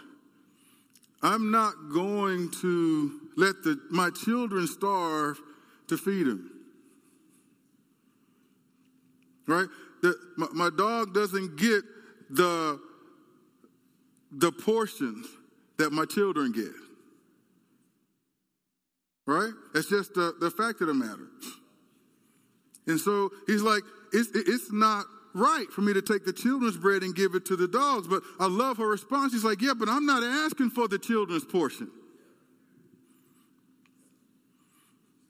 [1.24, 5.40] I'm not going to let the, my children starve
[5.88, 6.50] to feed them.
[9.48, 9.68] Right?
[10.02, 11.84] The, my, my dog doesn't get
[12.30, 12.80] the
[14.32, 15.28] the portions
[15.78, 16.72] that my children get.
[19.28, 19.52] Right?
[19.74, 21.28] That's just the, the fact of the matter.
[22.88, 27.04] And so he's like, it's, it's not right for me to take the children's bread
[27.04, 28.08] and give it to the dogs.
[28.08, 29.34] But I love her response.
[29.34, 31.90] She's like, yeah, but I'm not asking for the children's portion.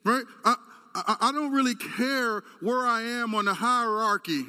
[0.04, 0.24] Right?
[0.44, 0.56] I,
[0.96, 4.46] I, I don't really care where I am on the hierarchy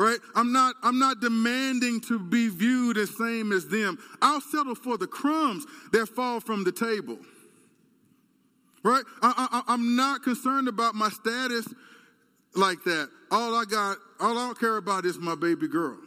[0.00, 0.18] right?
[0.34, 3.98] I'm not, I'm not demanding to be viewed the same as them.
[4.22, 7.18] I'll settle for the crumbs that fall from the table.
[8.82, 9.04] Right?
[9.20, 11.68] I, I'm not concerned about my status
[12.54, 13.10] like that.
[13.30, 15.98] All I got, all I don't care about is my baby girl.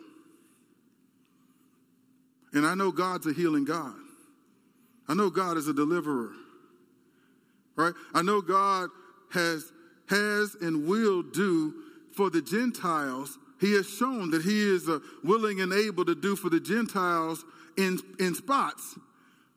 [2.54, 3.96] And I know God's a healing God.
[5.08, 6.32] I know God is a deliverer.
[7.76, 7.94] Right?
[8.14, 8.90] I know God
[9.32, 9.72] has
[10.10, 11.74] has and will do
[12.16, 16.36] for the Gentiles he has shown that he is uh, willing and able to do
[16.36, 17.46] for the Gentiles
[17.78, 19.00] in, in spots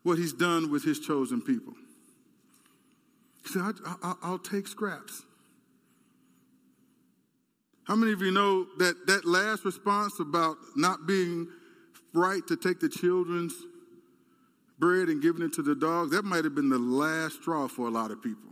[0.03, 1.73] what he's done with his chosen people.
[3.43, 5.23] He said, I, will take scraps.
[7.87, 11.47] How many of you know that that last response about not being
[12.13, 13.53] right to take the children's
[14.77, 17.87] bread and giving it to the dogs, that might have been the last straw for
[17.87, 18.49] a lot of people.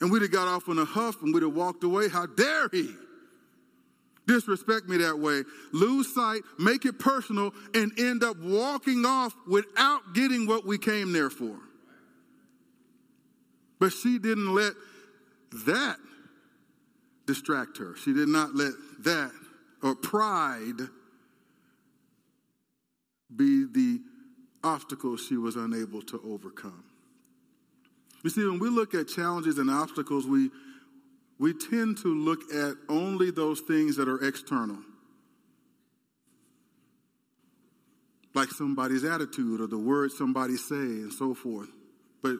[0.00, 2.08] And we'd have got off in a huff and we'd have walked away.
[2.08, 2.94] How dare he?
[4.28, 5.42] disrespect me that way,
[5.72, 11.12] lose sight, make it personal, and end up walking off without getting what we came
[11.12, 11.56] there for.
[13.80, 14.74] But she didn't let
[15.66, 15.96] that
[17.28, 17.94] distract her.
[17.94, 19.30] She did not let that
[19.82, 20.80] or pride
[23.36, 24.00] be the
[24.64, 26.82] obstacle she was unable to overcome.
[28.24, 30.50] You see, when we look at challenges and obstacles, we
[31.38, 34.78] we tend to look at only those things that are external.
[38.34, 41.68] Like somebody's attitude or the words somebody say and so forth.
[42.22, 42.38] But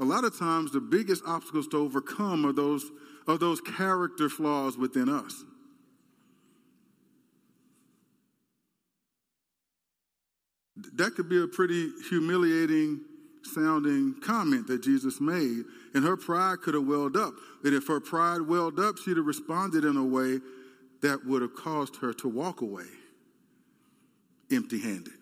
[0.00, 2.90] a lot of times the biggest obstacles to overcome are those
[3.26, 5.44] are those character flaws within us.
[10.94, 13.00] That could be a pretty humiliating
[13.44, 15.64] sounding comment that Jesus made,
[15.94, 17.34] and her pride could have welled up.
[17.62, 20.40] And if her pride welled up, she'd have responded in a way
[21.02, 22.86] that would have caused her to walk away
[24.50, 25.14] empty handed.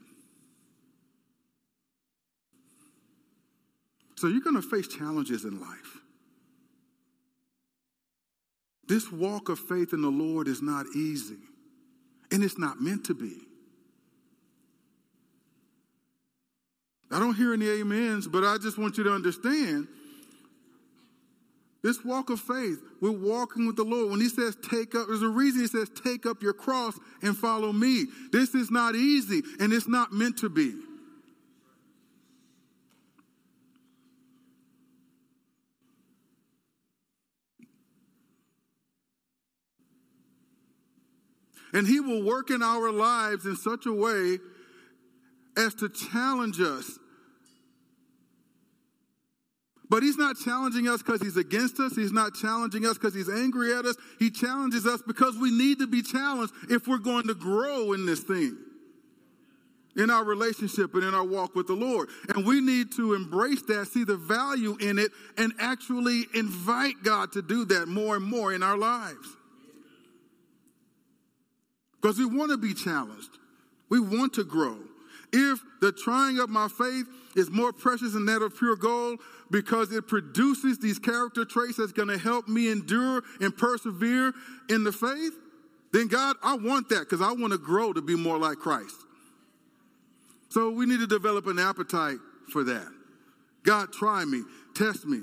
[4.22, 5.98] So you're going to face challenges in life.
[8.86, 11.38] This walk of faith in the Lord is not easy.
[12.30, 13.34] And it's not meant to be.
[17.10, 19.88] I don't hear any amens, but I just want you to understand
[21.82, 24.12] this walk of faith, we're walking with the Lord.
[24.12, 27.36] When he says take up, there's a reason he says take up your cross and
[27.36, 28.06] follow me.
[28.30, 30.74] This is not easy and it's not meant to be.
[41.72, 44.38] And he will work in our lives in such a way
[45.56, 46.98] as to challenge us
[49.92, 51.94] but he's not challenging us because he's against us.
[51.94, 53.94] He's not challenging us because he's angry at us.
[54.18, 58.06] He challenges us because we need to be challenged if we're going to grow in
[58.06, 58.56] this thing,
[59.94, 62.08] in our relationship and in our walk with the Lord.
[62.30, 67.32] And we need to embrace that, see the value in it, and actually invite God
[67.32, 69.28] to do that more and more in our lives.
[72.02, 73.38] Because we want to be challenged,
[73.88, 74.76] we want to grow.
[75.32, 79.92] If the trying of my faith is more precious than that of pure gold because
[79.92, 84.32] it produces these character traits that's going to help me endure and persevere
[84.68, 85.32] in the faith,
[85.92, 88.96] then God, I want that because I want to grow to be more like Christ.
[90.50, 92.18] So we need to develop an appetite
[92.50, 92.88] for that.
[93.62, 94.42] God, try me,
[94.74, 95.22] test me.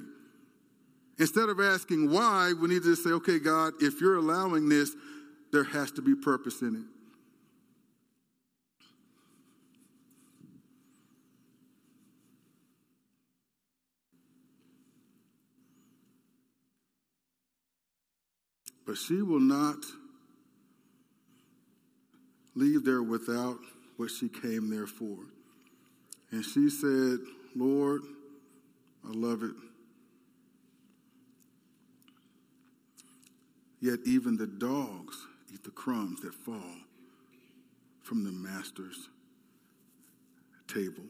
[1.19, 4.95] Instead of asking why, we need to say, okay, God, if you're allowing this,
[5.51, 6.99] there has to be purpose in it.
[18.85, 19.77] But she will not
[22.55, 23.59] leave there without
[23.97, 25.17] what she came there for.
[26.31, 27.19] And she said,
[27.55, 28.01] Lord,
[29.05, 29.51] I love it.
[33.79, 35.15] Yet even the dogs
[35.53, 36.75] eat the crumbs that fall
[38.01, 39.09] from the master's
[40.67, 41.03] table.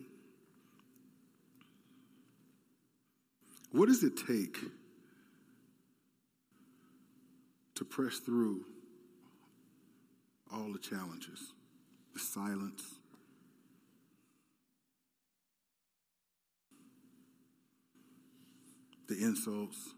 [3.71, 4.57] What does it take
[7.75, 8.65] to press through
[10.51, 11.53] all the challenges,
[12.13, 12.83] the silence,
[19.07, 19.93] the insults,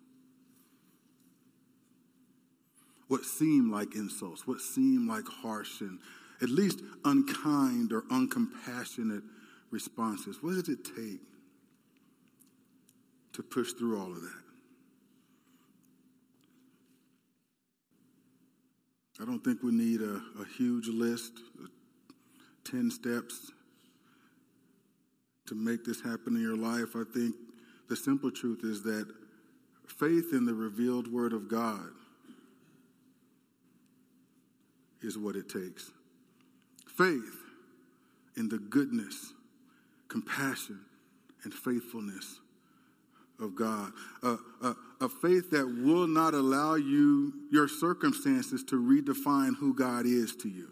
[3.12, 6.00] what seem like insults, what seem like harsh and
[6.42, 9.22] at least unkind or uncompassionate
[9.70, 10.38] responses.
[10.42, 11.20] What does it take
[13.34, 14.42] to push through all of that?
[19.20, 21.34] I don't think we need a, a huge list,
[22.64, 23.52] 10 steps
[25.48, 26.96] to make this happen in your life.
[26.96, 27.36] I think
[27.90, 29.06] the simple truth is that
[29.86, 31.90] faith in the revealed Word of God
[35.02, 35.92] is what it takes.
[36.88, 37.38] Faith
[38.38, 39.34] in the goodness,
[40.08, 40.80] compassion,
[41.44, 42.40] and faithfulness
[43.40, 43.92] of God.
[44.24, 50.06] A, a, a, faith that will not allow you, your circumstances, to redefine who God
[50.06, 50.70] is to you.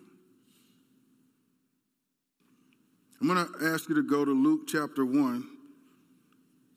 [3.19, 5.45] I'm going to ask you to go to Luke chapter 1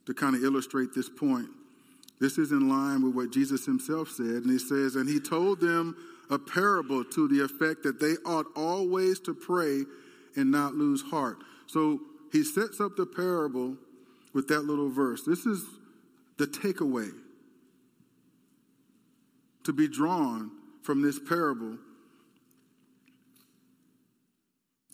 [0.07, 1.49] to kind of illustrate this point.
[2.21, 4.25] This is in line with what Jesus himself said.
[4.25, 5.97] And he says, And he told them
[6.33, 9.83] a parable to the effect that they ought always to pray
[10.35, 11.37] and not lose heart.
[11.67, 12.01] So
[12.33, 13.77] he sets up the parable
[14.33, 15.25] with that little verse.
[15.25, 15.63] This is
[16.39, 17.11] the takeaway
[19.65, 20.51] to be drawn
[20.83, 21.77] from this parable.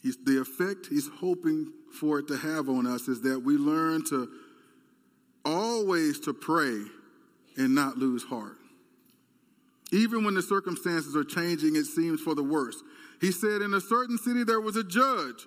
[0.03, 4.05] He's, the effect he's hoping for it to have on us is that we learn
[4.07, 4.28] to
[5.45, 6.82] always to pray
[7.57, 8.57] and not lose heart.
[9.93, 12.82] Even when the circumstances are changing, it seems for the worse.
[13.20, 15.47] He said, In a certain city there was a judge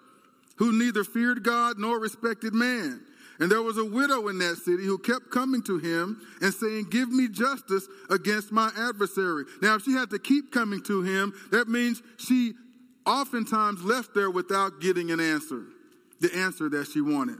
[0.58, 3.02] who neither feared God nor respected man.
[3.40, 6.88] And there was a widow in that city who kept coming to him and saying,
[6.90, 9.46] Give me justice against my adversary.
[9.62, 12.54] Now, if she had to keep coming to him, that means she
[13.06, 15.64] oftentimes left there without getting an answer,
[16.20, 17.40] the answer that she wanted,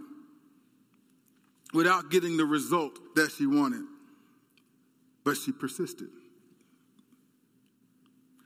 [1.74, 3.86] without getting the result that she wanted.
[5.24, 6.10] But she persisted.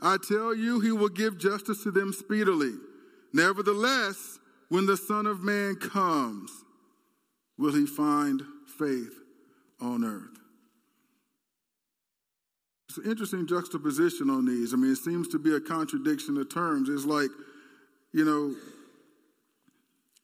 [0.00, 2.74] I tell you, he will give justice to them speedily.
[3.32, 4.38] Nevertheless,
[4.68, 6.50] when the Son of Man comes,
[7.56, 8.42] will he find
[8.78, 9.14] faith
[9.80, 10.38] on earth?
[12.88, 14.72] It's an interesting juxtaposition on these.
[14.72, 16.88] I mean, it seems to be a contradiction of terms.
[16.88, 17.30] It's like,
[18.12, 18.54] you know,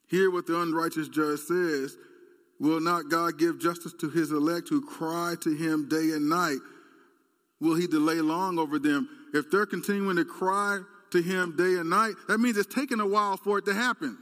[0.09, 1.97] hear what the unrighteous judge says
[2.61, 6.59] Will not God give justice to his elect who cry to him day and night?
[7.61, 9.09] Will he delay long over them?
[9.35, 10.78] If they're continuing to cry
[11.11, 14.16] to him day and night, that means it's taking a while for it to happen.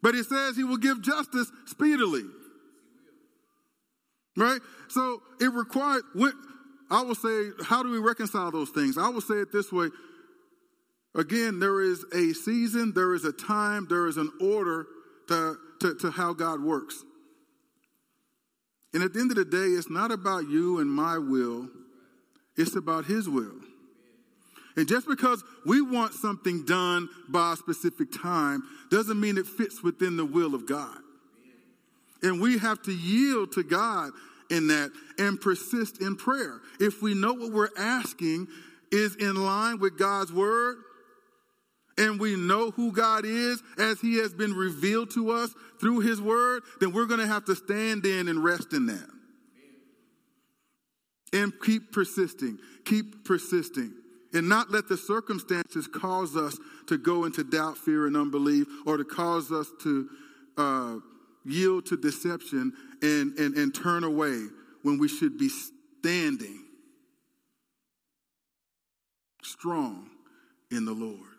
[0.00, 2.22] But he says he will give justice speedily.
[4.36, 4.60] Right?
[4.88, 6.02] So it requires,
[6.88, 8.96] I will say, how do we reconcile those things?
[8.96, 9.88] I will say it this way.
[11.16, 14.86] Again, there is a season, there is a time, there is an order
[15.26, 17.02] to, to, to how God works.
[18.94, 21.68] And at the end of the day, it's not about you and my will,
[22.56, 23.60] it's about His will.
[24.76, 29.82] And just because we want something done by a specific time doesn't mean it fits
[29.82, 30.96] within the will of God.
[32.22, 34.12] And we have to yield to God
[34.50, 36.60] in that and persist in prayer.
[36.78, 38.48] If we know what we're asking
[38.92, 40.76] is in line with God's word,
[42.00, 45.50] and we know who God is as He has been revealed to us
[45.80, 49.08] through His Word, then we're going to have to stand in and rest in that.
[51.32, 53.92] And keep persisting, keep persisting,
[54.32, 58.96] and not let the circumstances cause us to go into doubt, fear, and unbelief, or
[58.96, 60.08] to cause us to
[60.56, 60.96] uh,
[61.44, 62.72] yield to deception
[63.02, 64.46] and, and, and turn away
[64.82, 66.64] when we should be standing
[69.42, 70.08] strong
[70.70, 71.30] in the Lord.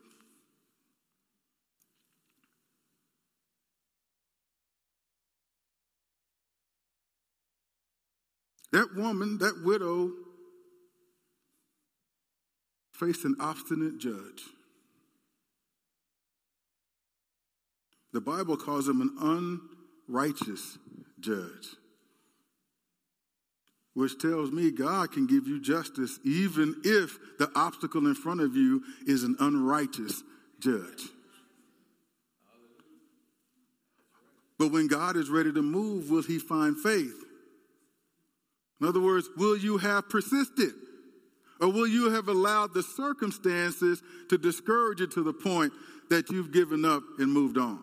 [8.72, 10.12] That woman, that widow,
[13.02, 14.44] faced an obstinate judge.
[18.14, 19.60] The Bible calls him an
[20.08, 20.78] unrighteous
[21.20, 21.68] judge,
[23.96, 28.56] which tells me God can give you justice even if the obstacle in front of
[28.56, 30.22] you is an unrighteous
[30.60, 31.02] judge.
[34.60, 37.16] But when God is ready to move, will he find faith?
[38.80, 40.74] In other words, will you have persisted?
[41.62, 45.74] Or will you have allowed the circumstances to discourage you to the point
[46.10, 47.80] that you've given up and moved on?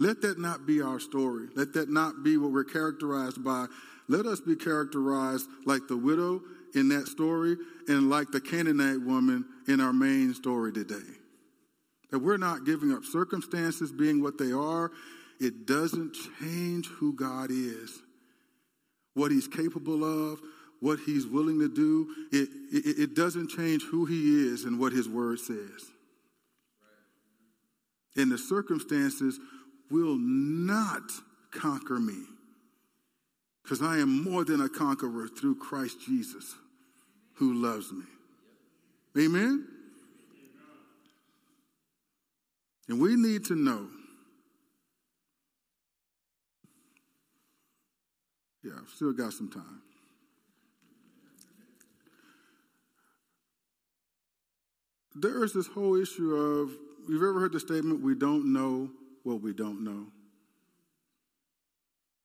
[0.00, 1.46] Let that not be our story.
[1.54, 3.66] Let that not be what we're characterized by.
[4.08, 6.42] Let us be characterized like the widow
[6.74, 7.56] in that story
[7.86, 10.96] and like the Canaanite woman in our main story today.
[12.10, 14.90] That we're not giving up circumstances being what they are
[15.42, 18.00] it doesn't change who God is,
[19.14, 20.40] what He's capable of,
[20.82, 22.08] what He's willing to do.
[22.32, 25.90] It, it, it doesn't change who He is and what His Word says.
[28.16, 29.38] And the circumstances
[29.90, 31.02] will not
[31.52, 32.24] conquer me
[33.62, 36.54] because I am more than a conqueror through Christ Jesus
[37.34, 38.04] who loves me.
[39.16, 39.66] Amen?
[42.88, 43.86] And we need to know
[48.64, 49.82] Yeah, I've still got some time.
[55.14, 56.70] There is this whole issue of
[57.08, 58.90] you've ever heard the statement, we don't know
[59.24, 60.06] what we don't know?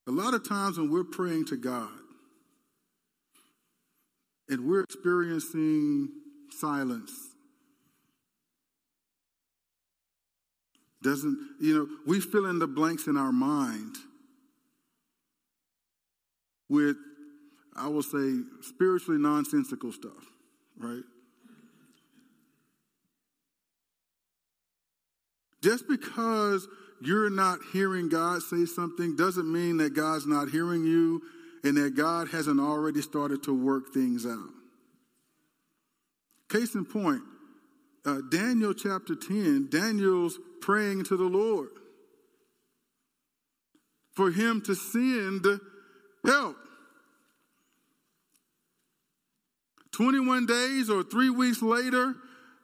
[0.08, 1.90] A lot of times when we're praying to God
[4.50, 6.10] and we're experiencing
[6.52, 7.12] silence,
[11.04, 13.96] doesn't, you know, we fill in the blanks in our mind
[16.70, 16.96] with,
[17.76, 20.26] I will say, spiritually nonsensical stuff,
[20.78, 21.04] right?
[25.68, 26.66] Just because
[27.02, 31.22] you're not hearing God say something doesn't mean that God's not hearing you
[31.62, 34.48] and that God hasn't already started to work things out.
[36.50, 37.22] Case in point,
[38.06, 41.68] uh, Daniel chapter 10, Daniel's praying to the Lord
[44.16, 45.46] for him to send
[46.26, 46.56] help.
[49.92, 52.16] 21 days or three weeks later,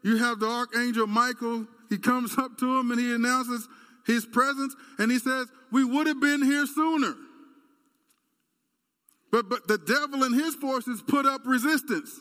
[0.04, 1.68] you have the archangel Michael.
[1.94, 3.68] He comes up to him and he announces
[4.08, 7.14] his presence and he says, We would have been here sooner.
[9.32, 12.20] But, but the devil and his forces put up resistance.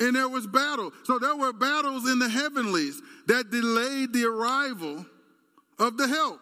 [0.00, 0.90] And there was battle.
[1.04, 5.06] So there were battles in the heavenlies that delayed the arrival
[5.78, 6.40] of the help.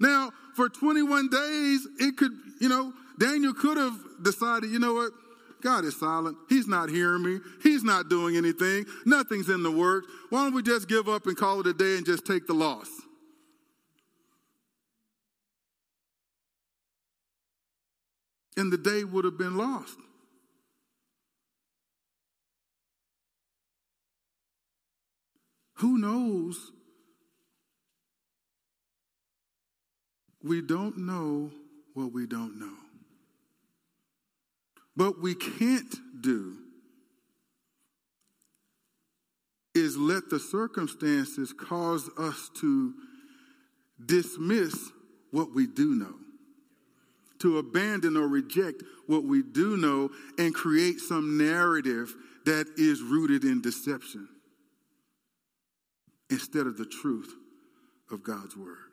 [0.00, 5.12] Now, for 21 days, it could, you know, Daniel could have decided, you know what,
[5.62, 6.36] God is silent.
[6.48, 7.38] He's not hearing me.
[7.62, 8.84] He's not doing anything.
[9.06, 10.08] Nothing's in the works.
[10.30, 12.52] Why don't we just give up and call it a day and just take the
[12.52, 12.88] loss?
[18.56, 19.96] And the day would have been lost.
[25.76, 26.70] Who knows?
[30.42, 31.50] We don't know
[31.94, 32.81] what we don't know.
[34.94, 36.56] What we can't do
[39.74, 42.92] is let the circumstances cause us to
[44.04, 44.90] dismiss
[45.30, 46.14] what we do know,
[47.40, 52.14] to abandon or reject what we do know, and create some narrative
[52.44, 54.28] that is rooted in deception
[56.28, 57.32] instead of the truth
[58.10, 58.91] of God's word.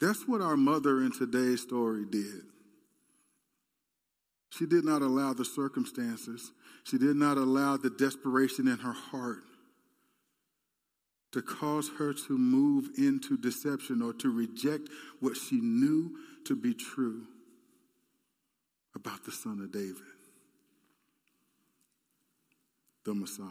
[0.00, 2.42] That's what our mother in today's story did.
[4.50, 6.52] She did not allow the circumstances,
[6.84, 9.44] she did not allow the desperation in her heart
[11.32, 14.88] to cause her to move into deception or to reject
[15.20, 17.26] what she knew to be true
[18.94, 20.02] about the Son of David
[23.04, 23.46] the Messiah.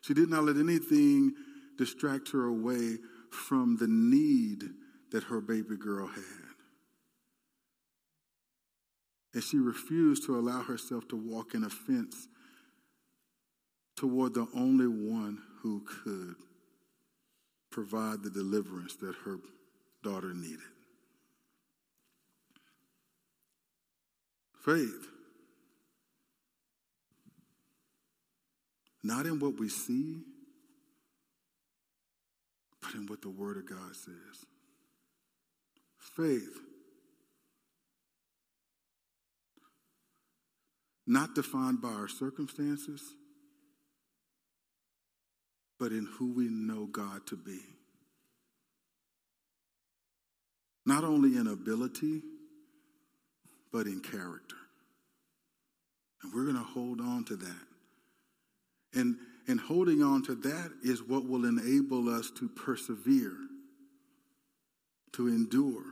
[0.00, 1.34] She did not let anything
[1.76, 2.98] distract her away
[3.30, 4.62] from the need
[5.12, 6.24] that her baby girl had.
[9.34, 12.28] And she refused to allow herself to walk in offense
[13.96, 16.34] toward the only one who could
[17.70, 19.38] provide the deliverance that her
[20.02, 20.58] daughter needed.
[24.64, 25.12] Faith
[29.02, 30.20] Not in what we see,
[32.80, 34.46] but in what the Word of God says.
[36.16, 36.58] Faith.
[41.06, 43.02] Not defined by our circumstances,
[45.78, 47.60] but in who we know God to be.
[50.84, 52.22] Not only in ability,
[53.72, 54.56] but in character.
[56.22, 57.66] And we're going to hold on to that.
[58.94, 59.16] And,
[59.48, 63.36] and holding on to that is what will enable us to persevere,
[65.12, 65.84] to endure.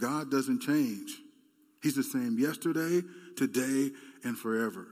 [0.00, 1.18] God doesn't change.
[1.82, 3.06] He's the same yesterday,
[3.36, 3.90] today,
[4.22, 4.88] and forever.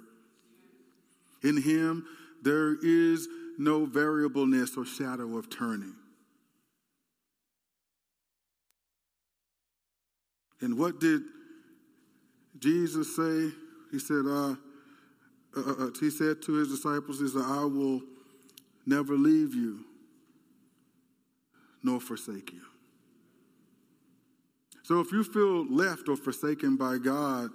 [1.42, 2.06] In Him,
[2.42, 5.94] there is no variableness or shadow of turning.
[10.60, 11.22] And what did
[12.58, 13.50] Jesus say?
[13.90, 14.54] He said, uh,
[15.54, 18.00] uh, uh, uh, he said to his disciples, he said, I will
[18.86, 19.80] never leave you
[21.82, 22.62] nor forsake you.
[24.82, 27.50] So if you feel left or forsaken by God,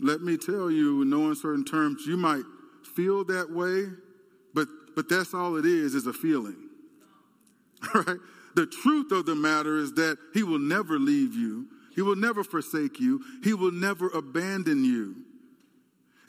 [0.00, 2.44] let me tell you, in no uncertain terms, you might
[2.96, 3.86] feel that way,
[4.54, 4.66] but,
[4.96, 6.56] but that's all it is, is a feeling.
[7.94, 8.18] Right?
[8.56, 11.66] The truth of the matter is that He will never leave you.
[11.94, 13.22] He will never forsake you.
[13.42, 15.16] He will never abandon you.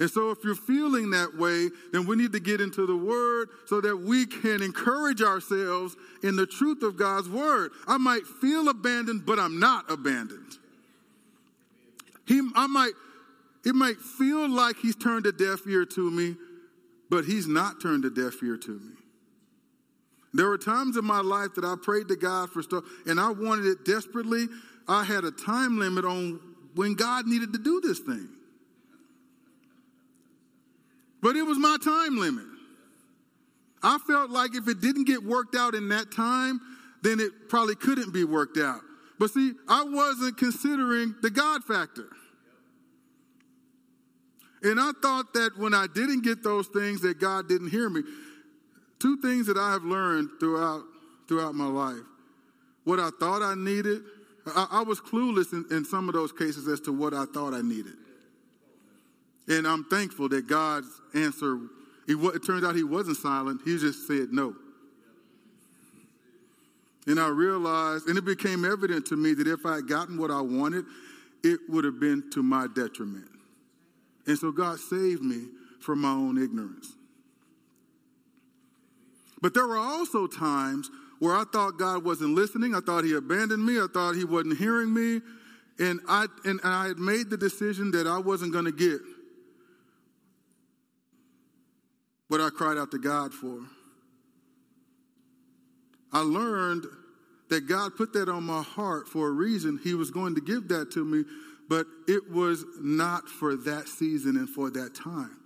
[0.02, 3.50] And so, if you're feeling that way, then we need to get into the Word
[3.68, 7.70] so that we can encourage ourselves in the truth of God's Word.
[7.88, 10.58] I might feel abandoned, but I'm not abandoned.
[12.26, 12.94] He, I might,
[13.64, 16.36] it might feel like He's turned a deaf ear to me,
[17.12, 18.96] but He's not turned a deaf ear to me.
[20.34, 23.30] There were times in my life that I prayed to God for stuff, and I
[23.30, 24.48] wanted it desperately.
[24.88, 26.40] I had a time limit on
[26.74, 28.30] when God needed to do this thing.
[31.22, 32.46] But it was my time limit.
[33.84, 36.60] I felt like if it didn't get worked out in that time,
[37.02, 38.82] then it probably couldn't be worked out.
[39.20, 42.08] But see, I wasn't considering the God factor.
[44.64, 48.02] And I thought that when I didn't get those things that God didn't hear me.
[49.00, 50.84] Two things that I have learned throughout
[51.28, 52.04] throughout my life.
[52.84, 54.02] What I thought I needed,
[54.46, 57.54] I, I was clueless in, in some of those cases as to what I thought
[57.54, 57.94] I needed.
[59.52, 61.60] And I'm thankful that God's answer,
[62.08, 64.56] it, turns out he wasn't silent, he just said no.
[67.06, 70.32] And I realized, and it became evident to me that if I had gotten what
[70.32, 70.86] I wanted,
[71.44, 73.28] it would have been to my detriment.
[74.26, 75.48] And so God saved me
[75.82, 76.94] from my own ignorance.
[79.42, 80.90] But there were also times
[81.20, 82.74] where I thought God wasn't listening.
[82.74, 83.80] I thought He abandoned me.
[83.80, 85.20] I thought He wasn't hearing me.
[85.78, 89.02] And I, and I had made the decision that I wasn't going to get
[92.32, 93.60] what I cried out to God for.
[96.14, 96.86] I learned
[97.50, 99.78] that God put that on my heart for a reason.
[99.84, 101.26] He was going to give that to me,
[101.68, 105.40] but it was not for that season and for that time.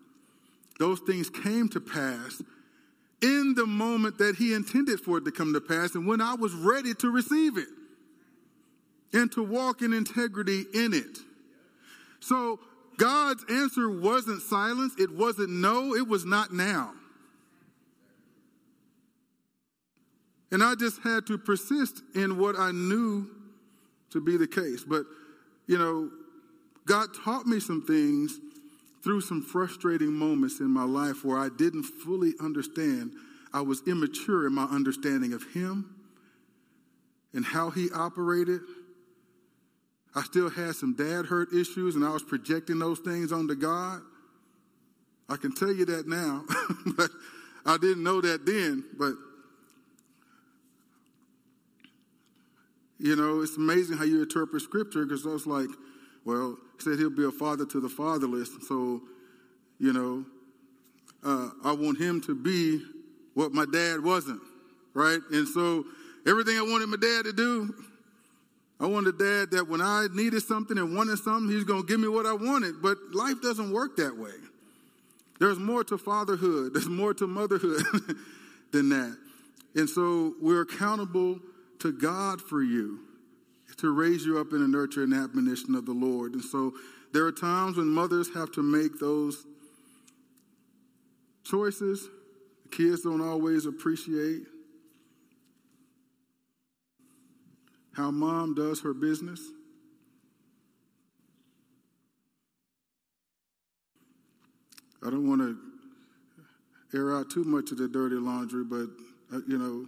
[0.78, 2.44] Those things came to pass
[3.20, 6.36] in the moment that He intended for it to come to pass and when I
[6.36, 7.70] was ready to receive it
[9.12, 11.18] and to walk in integrity in it.
[12.20, 12.60] So
[12.98, 16.94] God's answer wasn't silence, it wasn't no, it was not now.
[20.52, 23.28] And I just had to persist in what I knew
[24.12, 24.84] to be the case.
[24.84, 25.06] But,
[25.68, 26.10] you know,
[26.86, 28.40] God taught me some things
[29.04, 33.12] through some frustrating moments in my life where I didn't fully understand.
[33.54, 35.94] I was immature in my understanding of Him
[37.34, 38.62] and how He operated.
[40.16, 44.02] I still had some dad hurt issues, and I was projecting those things onto God.
[45.28, 46.44] I can tell you that now,
[46.98, 47.10] but
[47.66, 48.84] I didn't know that then.
[48.98, 49.16] But
[52.98, 55.70] You know, it's amazing how you interpret scripture because I was like,
[56.24, 58.50] well, he said he'll be a father to the fatherless.
[58.68, 59.02] So,
[59.80, 60.26] you know,
[61.24, 62.84] uh, I want him to be
[63.34, 64.42] what my dad wasn't,
[64.94, 65.20] right?
[65.32, 65.84] And so
[66.26, 67.76] everything I wanted my dad to do,
[68.80, 71.88] I wanted a dad that when I needed something and wanted something, he's going to
[71.88, 72.82] give me what I wanted.
[72.82, 74.34] But life doesn't work that way.
[75.40, 77.84] There's more to fatherhood, there's more to motherhood
[78.72, 79.18] than that.
[79.76, 81.40] And so we're accountable
[81.80, 83.00] to God for you
[83.78, 86.34] to raise you up in the nurture and admonition of the Lord.
[86.34, 86.74] And so
[87.14, 89.46] there are times when mothers have to make those
[91.44, 92.08] choices.
[92.64, 94.44] The kids don't always appreciate
[97.96, 99.40] how mom does her business.
[105.06, 105.58] I don't want to
[106.98, 108.88] air out too much of the dirty laundry, but,
[109.34, 109.86] uh, you know,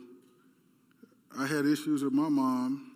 [1.37, 2.91] I had issues with my mom,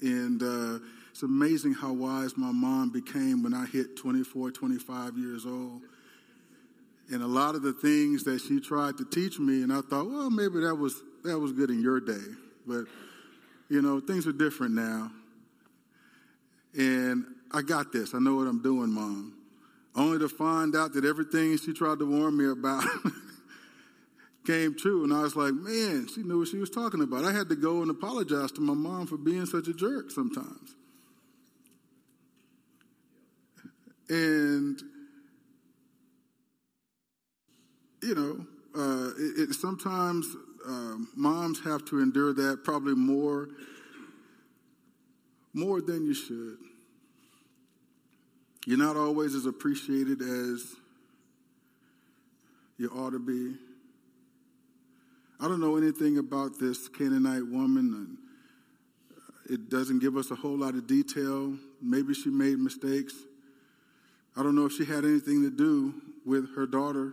[0.00, 5.46] and uh, it's amazing how wise my mom became when I hit 24, 25 years
[5.46, 5.82] old.
[7.10, 10.10] And a lot of the things that she tried to teach me, and I thought,
[10.10, 12.24] well, maybe that was that was good in your day,
[12.66, 12.84] but
[13.68, 15.10] you know, things are different now.
[16.76, 18.14] And I got this.
[18.14, 19.34] I know what I'm doing, mom.
[19.94, 22.84] Only to find out that everything she tried to warn me about
[24.46, 25.04] came true.
[25.04, 27.24] And I was like, man, she knew what she was talking about.
[27.24, 30.74] I had to go and apologize to my mom for being such a jerk sometimes.
[34.08, 34.82] And,
[38.02, 38.46] you know,
[38.76, 40.26] uh, it, it, sometimes
[40.66, 43.48] uh, moms have to endure that probably more,
[45.52, 46.58] more than you should.
[48.66, 50.74] You're not always as appreciated as
[52.78, 53.56] you ought to be.
[55.40, 58.16] I don't know anything about this Canaanite woman.
[59.50, 61.54] It doesn't give us a whole lot of detail.
[61.82, 63.14] Maybe she made mistakes.
[64.36, 65.94] I don't know if she had anything to do
[66.24, 67.12] with her daughter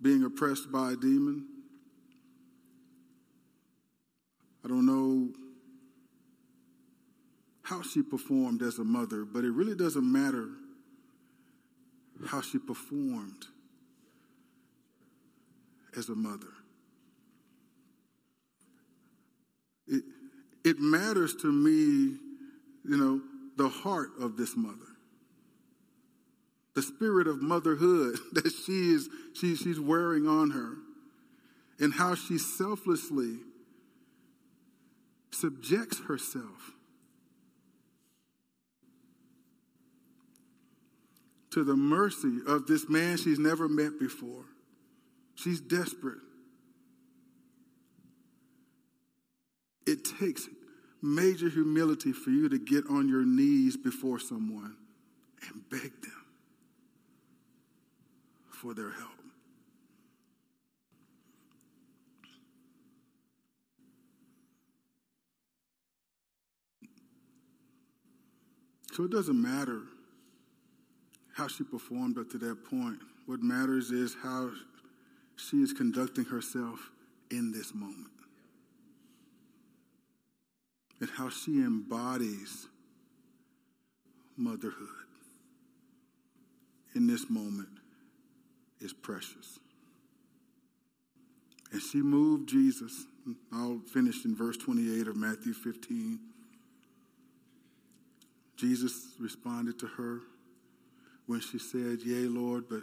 [0.00, 1.46] being oppressed by a demon.
[4.64, 5.30] I don't know
[7.62, 10.48] how she performed as a mother, but it really doesn't matter
[12.26, 13.46] how she performed
[15.96, 16.52] as a mother.
[19.86, 20.02] It,
[20.64, 22.18] it matters to me,
[22.84, 23.20] you know,
[23.56, 24.87] the heart of this mother.
[26.78, 30.76] The spirit of motherhood that she is she, she's wearing on her.
[31.80, 33.38] And how she selflessly
[35.32, 36.70] subjects herself
[41.50, 44.44] to the mercy of this man she's never met before.
[45.34, 46.18] She's desperate.
[49.84, 50.46] It takes
[51.02, 54.76] major humility for you to get on your knees before someone
[55.42, 56.17] and beg them
[58.60, 59.10] for their help.
[68.92, 69.82] So it doesn't matter
[71.36, 72.98] how she performed up to that point.
[73.26, 74.50] What matters is how
[75.36, 76.90] she is conducting herself
[77.30, 78.10] in this moment.
[81.00, 82.66] And how she embodies
[84.36, 84.88] motherhood
[86.96, 87.77] in this moment
[88.80, 89.58] is precious.
[91.72, 93.04] And she moved Jesus.
[93.52, 96.18] I'll finish in verse 28 of Matthew 15.
[98.56, 100.20] Jesus responded to her
[101.26, 102.82] when she said, Yea, Lord, but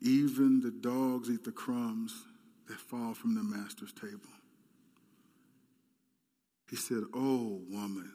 [0.00, 2.14] even the dogs eat the crumbs
[2.68, 4.20] that fall from the master's table.
[6.70, 8.10] He said, Oh, woman,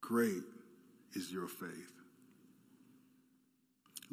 [0.00, 0.42] great
[1.14, 1.97] is your faith.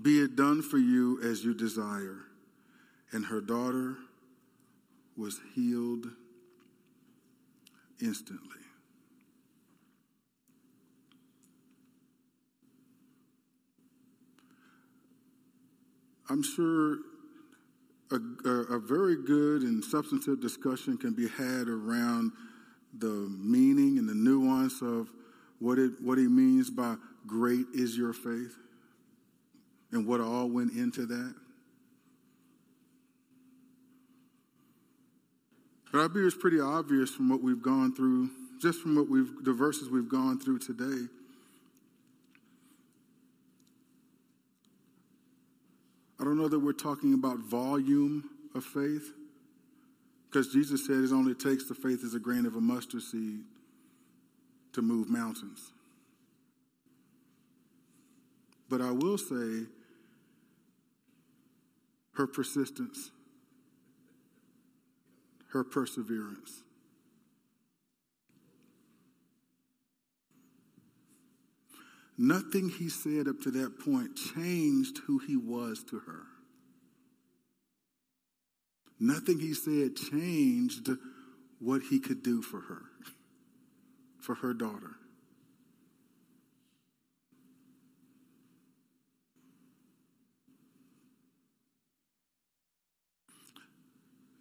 [0.02, 2.26] Be it done for you as you desire.
[3.12, 3.96] And her daughter
[5.16, 6.08] was healed
[8.02, 8.60] instantly.
[16.30, 16.98] I'm sure
[18.12, 22.32] a, a, very good and substantive discussion can be had around
[22.98, 25.10] the meaning and the nuance of
[25.60, 26.96] what, it, what he means by
[27.28, 28.58] great is your faith
[29.96, 31.34] and what all went into that.
[35.92, 38.30] But I believe it's pretty obvious from what we've gone through,
[38.62, 41.08] just from what we've, the verses we've gone through today.
[46.20, 49.14] I don't know that we're talking about volume of faith,
[50.30, 53.40] because Jesus said it only takes the faith as a grain of a mustard seed
[54.74, 55.72] to move mountains.
[58.70, 59.68] But I will say
[62.16, 63.12] her persistence,
[65.52, 66.64] her perseverance.
[72.18, 76.24] Nothing he said up to that point changed who he was to her.
[79.00, 80.90] Nothing he said changed
[81.60, 82.84] what he could do for her,
[84.22, 84.96] for her daughter.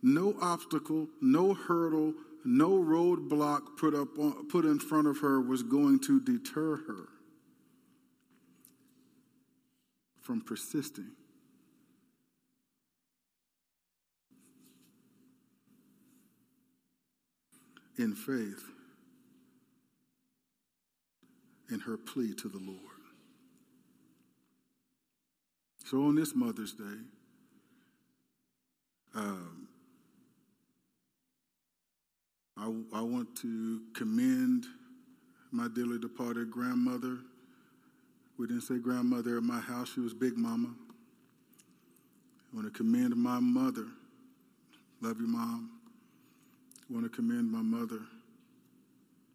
[0.06, 2.12] No obstacle, no hurdle,
[2.44, 7.08] no roadblock put up on, put in front of her was going to deter her
[10.20, 11.12] from persisting.
[17.96, 18.62] In faith,
[21.70, 22.78] in her plea to the Lord.
[25.86, 27.00] So on this Mother's Day,
[29.14, 29.63] um,
[32.56, 34.66] I, I want to commend
[35.50, 37.18] my dearly departed grandmother.
[38.38, 40.74] We didn't say grandmother at my house, she was Big Mama.
[42.52, 43.86] I want to commend my mother.
[45.00, 45.70] Love you, Mom.
[46.88, 48.00] I want to commend my mother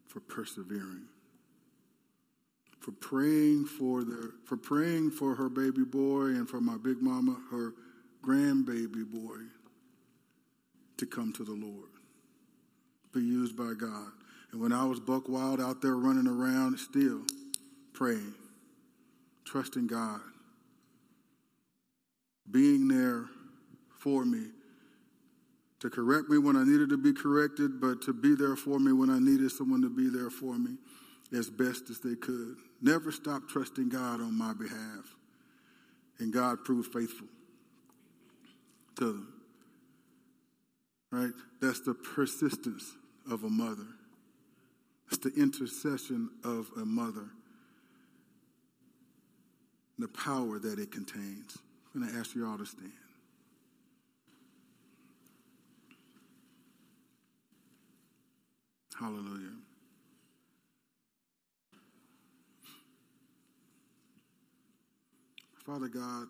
[0.08, 1.04] for persevering,
[2.80, 7.36] for praying for the, for praying for her baby boy and for my big mama,
[7.50, 7.74] her
[8.24, 9.36] grandbaby boy,
[10.96, 11.99] to come to the Lord
[13.12, 14.12] be used by God.
[14.52, 17.22] And when I was buck wild out there running around, still
[17.92, 18.34] praying,
[19.44, 20.20] trusting God,
[22.50, 23.26] being there
[23.98, 24.46] for me,
[25.80, 28.92] to correct me when I needed to be corrected, but to be there for me
[28.92, 30.76] when I needed someone to be there for me
[31.32, 32.56] as best as they could.
[32.82, 35.16] Never stop trusting God on my behalf.
[36.18, 37.28] And God proved faithful
[38.98, 39.32] to them.
[41.10, 41.32] Right?
[41.62, 42.92] That's the persistence
[43.28, 43.86] of a mother.
[45.08, 47.30] It's the intercession of a mother.
[49.98, 51.58] The power that it contains.
[51.92, 52.92] And I'm going to ask you all to stand.
[58.98, 59.56] Hallelujah.
[65.64, 66.26] Father God,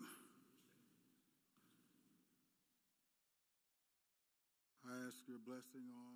[4.87, 6.10] I ask your blessing on.